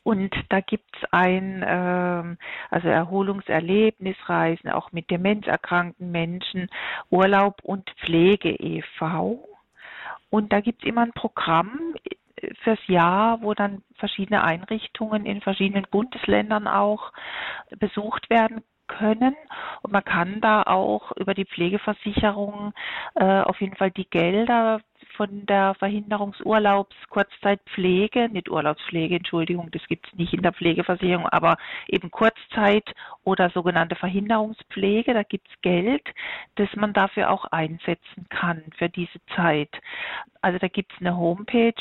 [0.03, 2.39] Und da gibt's ein ähm,
[2.71, 6.69] also Erholungserlebnisreisen auch mit demenzerkrankten Menschen,
[7.11, 9.45] Urlaub und Pflege e.V.
[10.31, 12.15] Und da gibt's immer ein Programm äh,
[12.63, 17.13] fürs Jahr, wo dann verschiedene Einrichtungen in verschiedenen Bundesländern auch
[17.79, 18.63] besucht werden
[18.99, 19.37] können.
[19.83, 22.73] Und man kann da auch über die Pflegeversicherung
[23.15, 24.81] äh, auf jeden Fall die Gelder
[25.17, 31.59] von der Verhinderungsurlaubs Kurzzeitpflege, nicht Urlaubspflege, Entschuldigung, das gibt es nicht in der Pflegeversicherung, aber
[31.89, 32.91] eben Kurzzeit
[33.25, 36.09] oder sogenannte Verhinderungspflege, da gibt es Geld,
[36.57, 39.71] das man dafür auch einsetzen kann für diese Zeit.
[40.43, 41.75] Also da gibt es eine Homepage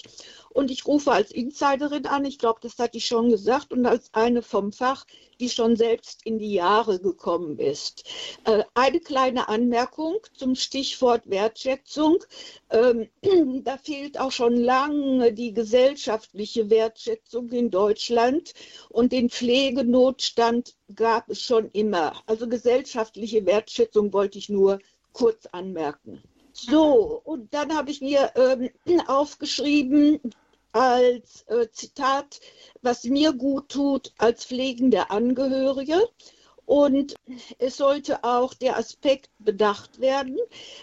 [0.50, 2.26] Und ich rufe als Insiderin an.
[2.26, 3.72] Ich glaube, das hatte ich schon gesagt.
[3.72, 5.06] Und als eine vom Fach,
[5.40, 8.04] die schon selbst in die Jahre gekommen ist.
[8.46, 12.18] Äh, eine kleine Anmerkung zum Stichwort Wertschätzung.
[12.70, 13.10] Ähm,
[13.64, 18.54] da fehlt auch schon lange die gesellschaftliche Wertschätzung in Deutschland.
[18.90, 22.22] Und den Pflegenotstand gab es schon immer.
[22.26, 24.80] Also gesellschaftliche Wertschätzung wollte ich nur
[25.14, 26.22] kurz anmerken.
[26.58, 28.70] So, und dann habe ich mir ähm,
[29.08, 30.22] aufgeschrieben
[30.76, 32.42] als äh, Zitat,
[32.82, 36.10] was mir gut tut als pflegende Angehörige.
[36.66, 37.16] Und
[37.60, 40.38] es sollte auch der Aspekt bedacht werden,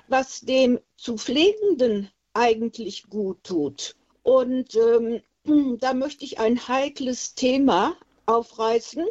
[0.09, 3.95] was dem zu Pflegenden eigentlich gut tut.
[4.23, 5.21] Und ähm,
[5.79, 9.07] da möchte ich ein heikles Thema aufreißen.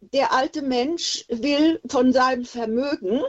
[0.00, 3.22] Der alte Mensch will von seinem Vermögen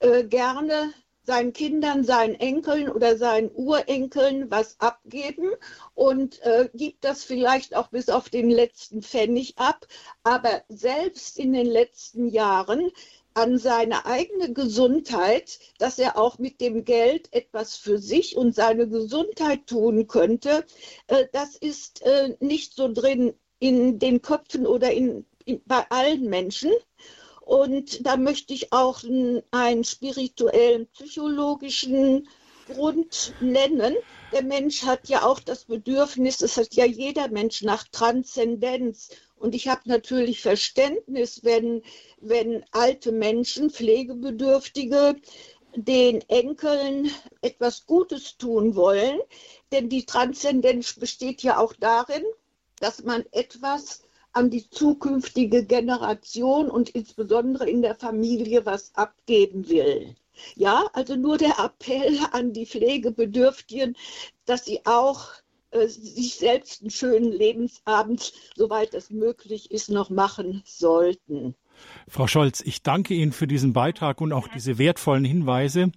[0.00, 0.92] äh, gerne
[1.24, 5.50] seinen Kindern, seinen Enkeln oder seinen Urenkeln was abgeben
[5.94, 9.86] und äh, gibt das vielleicht auch bis auf den letzten Pfennig ab.
[10.22, 12.90] Aber selbst in den letzten Jahren
[13.34, 18.88] an seine eigene Gesundheit, dass er auch mit dem Geld etwas für sich und seine
[18.88, 20.64] Gesundheit tun könnte,
[21.08, 26.28] äh, das ist äh, nicht so drin in den Köpfen oder in, in, bei allen
[26.28, 26.70] Menschen.
[27.44, 29.02] Und da möchte ich auch
[29.50, 32.26] einen spirituellen, psychologischen
[32.66, 33.94] Grund nennen.
[34.32, 39.10] Der Mensch hat ja auch das Bedürfnis, das hat ja jeder Mensch nach Transzendenz.
[39.36, 41.82] Und ich habe natürlich Verständnis, wenn,
[42.20, 45.16] wenn alte Menschen, Pflegebedürftige,
[45.76, 47.10] den Enkeln
[47.42, 49.20] etwas Gutes tun wollen.
[49.70, 52.24] Denn die Transzendenz besteht ja auch darin,
[52.80, 54.03] dass man etwas
[54.34, 60.14] an die zukünftige Generation und insbesondere in der Familie was abgeben will.
[60.56, 63.96] Ja, also nur der Appell an die Pflegebedürftigen,
[64.46, 65.30] dass sie auch
[65.70, 71.54] äh, sich selbst einen schönen Lebensabend, soweit es möglich ist, noch machen sollten.
[72.08, 75.90] Frau Scholz, ich danke Ihnen für diesen Beitrag und auch diese wertvollen Hinweise.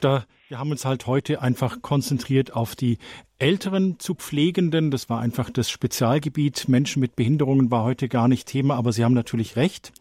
[0.00, 2.98] Da wir haben uns halt heute einfach konzentriert auf die
[3.38, 4.90] Älteren zu Pflegenden.
[4.90, 6.68] Das war einfach das Spezialgebiet.
[6.68, 9.92] Menschen mit Behinderungen war heute gar nicht Thema, aber Sie haben natürlich recht.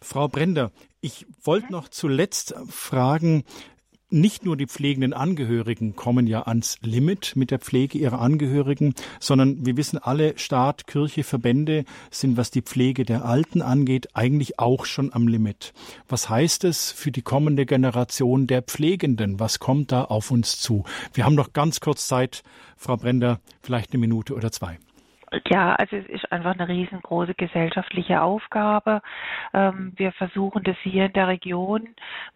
[0.00, 3.44] Frau Brender, ich wollte noch zuletzt fragen,
[4.12, 9.64] nicht nur die pflegenden Angehörigen kommen ja ans Limit mit der Pflege ihrer Angehörigen, sondern
[9.64, 14.84] wir wissen alle, Staat, Kirche, Verbände sind, was die Pflege der Alten angeht, eigentlich auch
[14.84, 15.72] schon am Limit.
[16.08, 19.40] Was heißt es für die kommende Generation der Pflegenden?
[19.40, 20.84] Was kommt da auf uns zu?
[21.14, 22.42] Wir haben noch ganz kurz Zeit,
[22.76, 24.78] Frau Brender, vielleicht eine Minute oder zwei.
[25.48, 29.00] Ja, also es ist einfach eine riesengroße gesellschaftliche Aufgabe.
[29.54, 31.88] Ähm, wir versuchen das hier in der Region,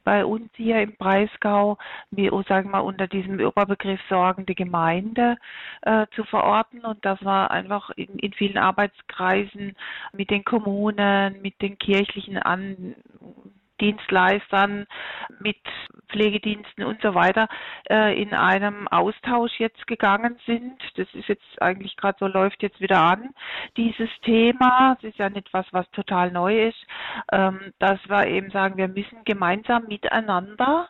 [0.03, 1.77] bei uns hier im Breisgau,
[2.11, 5.37] wie sagen wir unter diesem Überbegriff sorgende Gemeinde
[5.83, 9.77] äh, zu verorten und dass wir einfach in, in vielen Arbeitskreisen
[10.13, 12.95] mit den Kommunen, mit den kirchlichen An
[13.81, 14.87] Dienstleistern,
[15.41, 15.59] mit
[16.09, 17.49] Pflegediensten und so weiter
[17.91, 20.81] äh, in einem Austausch jetzt gegangen sind.
[20.97, 23.31] Das ist jetzt eigentlich gerade so, läuft jetzt wieder an,
[23.77, 24.97] dieses Thema.
[24.99, 26.87] Es ist ja nicht was, was total neu ist,
[27.33, 30.89] ähm, dass wir eben sagen, wir müssen gemeinsam miteinander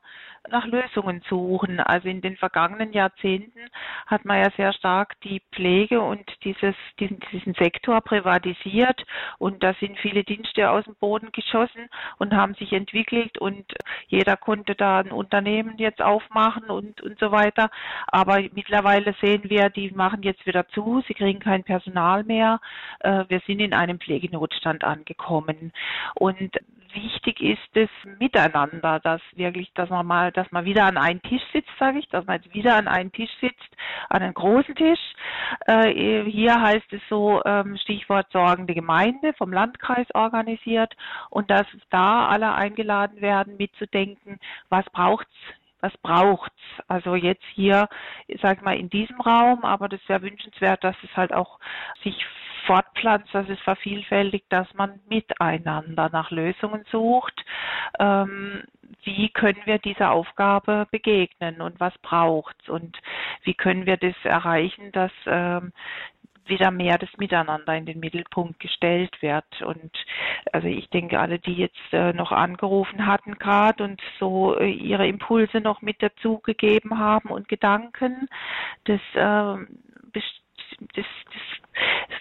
[0.50, 1.80] nach Lösungen suchen.
[1.80, 3.60] Also in den vergangenen Jahrzehnten
[4.06, 9.04] hat man ja sehr stark die Pflege und dieses, diesen, diesen Sektor privatisiert
[9.38, 11.88] und da sind viele Dienste aus dem Boden geschossen
[12.18, 13.64] und haben sich entwickelt und
[14.08, 17.70] jeder konnte da ein Unternehmen jetzt aufmachen und, und so weiter.
[18.06, 22.60] Aber mittlerweile sehen wir, die machen jetzt wieder zu, sie kriegen kein Personal mehr.
[23.00, 25.72] Äh, wir sind in einem Pflegenotstand angekommen.
[26.14, 26.50] Und
[26.96, 27.88] wichtig ist das
[28.18, 32.08] Miteinander, dass wirklich, dass man mal, dass man wieder an einen Tisch sitzt, sage ich,
[32.08, 33.76] dass man jetzt wieder an einen Tisch sitzt,
[34.08, 35.00] an einen großen Tisch.
[35.66, 40.94] Äh, hier heißt es so, ähm, Stichwort sorgende Gemeinde vom Landkreis organisiert
[41.30, 45.36] und dass da alle eingeladen werden, mitzudenken, was braucht's
[45.80, 46.54] was braucht's?
[46.88, 47.88] Also jetzt hier,
[48.40, 51.58] sag mal, in diesem Raum, aber das wäre wünschenswert, dass es halt auch
[52.02, 52.26] sich
[52.66, 57.44] fortpflanzt, dass es vervielfältigt, dass man miteinander nach Lösungen sucht.
[57.98, 58.64] Ähm,
[59.04, 62.98] wie können wir dieser Aufgabe begegnen und was braucht's und
[63.42, 65.72] wie können wir das erreichen, dass ähm,
[66.48, 69.62] wieder mehr das Miteinander in den Mittelpunkt gestellt wird.
[69.62, 69.92] Und
[70.52, 75.06] also ich denke, alle, die jetzt äh, noch angerufen hatten gerade und so äh, ihre
[75.06, 78.28] Impulse noch mit dazugegeben haben und Gedanken,
[78.84, 79.64] das, äh,
[80.12, 80.24] das,
[80.94, 81.06] das,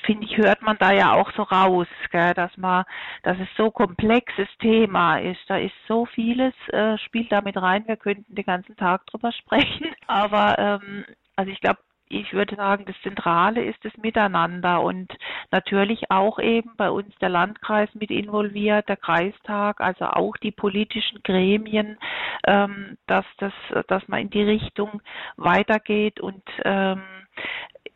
[0.05, 2.85] finde ich, hört man da ja auch so raus, gell, dass man,
[3.23, 5.41] dass es so komplexes Thema ist.
[5.47, 7.87] Da ist so vieles, äh, spielt da mit rein.
[7.87, 9.87] Wir könnten den ganzen Tag drüber sprechen.
[10.07, 11.05] Aber ähm,
[11.35, 11.79] also ich glaube,
[12.09, 15.11] ich würde sagen, das Zentrale ist das Miteinander und
[15.51, 21.21] natürlich auch eben bei uns der Landkreis mit involviert, der Kreistag, also auch die politischen
[21.23, 21.97] Gremien,
[22.45, 23.53] ähm, dass das,
[23.87, 25.01] dass man in die Richtung
[25.37, 27.01] weitergeht und ähm,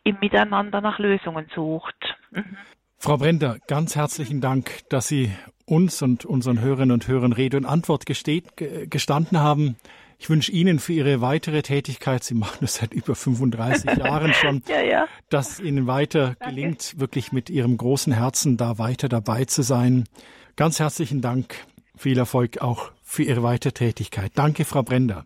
[0.04, 2.18] im Miteinander nach Lösungen sucht.
[2.32, 2.58] Mhm.
[2.98, 5.32] Frau Brender, ganz herzlichen Dank, dass Sie
[5.66, 8.58] uns und unseren Hörerinnen und Hörern Rede und Antwort gesteht,
[8.90, 9.78] gestanden haben.
[10.22, 14.62] Ich wünsche Ihnen für Ihre weitere Tätigkeit, Sie machen das seit über 35 Jahren schon,
[14.68, 15.08] ja, ja.
[15.30, 16.56] dass Ihnen weiter Danke.
[16.56, 20.04] gelingt, wirklich mit Ihrem großen Herzen da weiter dabei zu sein.
[20.58, 21.56] Ganz herzlichen Dank.
[21.96, 24.34] Viel Erfolg auch für Ihre weitere Tätigkeit.
[24.36, 25.26] Danke, Frau Brender.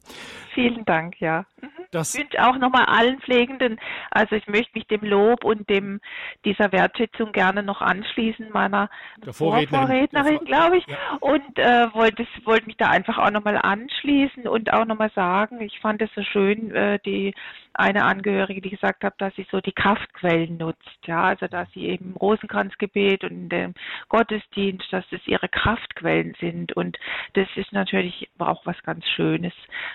[0.53, 1.45] Vielen Dank, ja.
[1.93, 3.79] Das ich wünsche auch nochmal allen Pflegenden,
[4.11, 5.99] also ich möchte mich dem Lob und dem
[6.45, 8.89] dieser Wertschätzung gerne noch anschließen, meiner
[9.31, 10.87] Vorrednerin, glaube ich.
[10.87, 10.97] Ja.
[11.19, 15.79] Und äh, wollte, wollte mich da einfach auch nochmal anschließen und auch nochmal sagen, ich
[15.79, 17.33] fand es so schön, äh, die
[17.73, 21.87] eine Angehörige, die gesagt hat, dass sie so die Kraftquellen nutzt, ja, also dass sie
[21.87, 23.73] eben im Rosenkranzgebet und in dem
[24.09, 26.97] Gottesdienst, dass das ihre Kraftquellen sind und
[27.33, 29.53] das ist natürlich auch was ganz Schönes,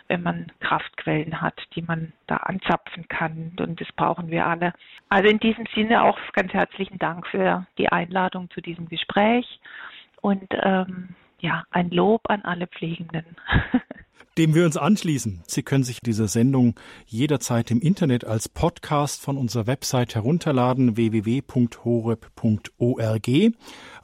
[0.09, 4.72] wenn man Kraftquellen hat, die man da anzapfen kann und das brauchen wir alle.
[5.09, 9.61] Also in diesem Sinne auch ganz herzlichen Dank für die Einladung zu diesem Gespräch
[10.20, 13.24] und ähm, ja, ein Lob an alle Pflegenden.
[14.39, 15.43] dem wir uns anschließen.
[15.49, 21.68] Sie können sich diese Sendung jederzeit im Internet als Podcast von unserer Website herunterladen www.horeb.org.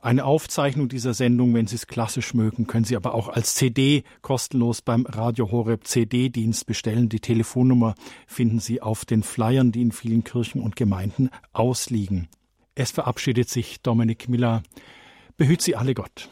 [0.02, 4.02] Eine Aufzeichnung dieser Sendung, wenn Sie es klassisch mögen, können Sie aber auch als CD
[4.22, 7.08] kostenlos beim Radio Horeb CD-Dienst bestellen.
[7.08, 7.94] Die Telefonnummer
[8.26, 12.26] finden Sie auf den Flyern, die in vielen Kirchen und Gemeinden ausliegen.
[12.74, 14.64] Es verabschiedet sich Dominik Miller.
[15.36, 16.28] Behüt Sie alle Gott.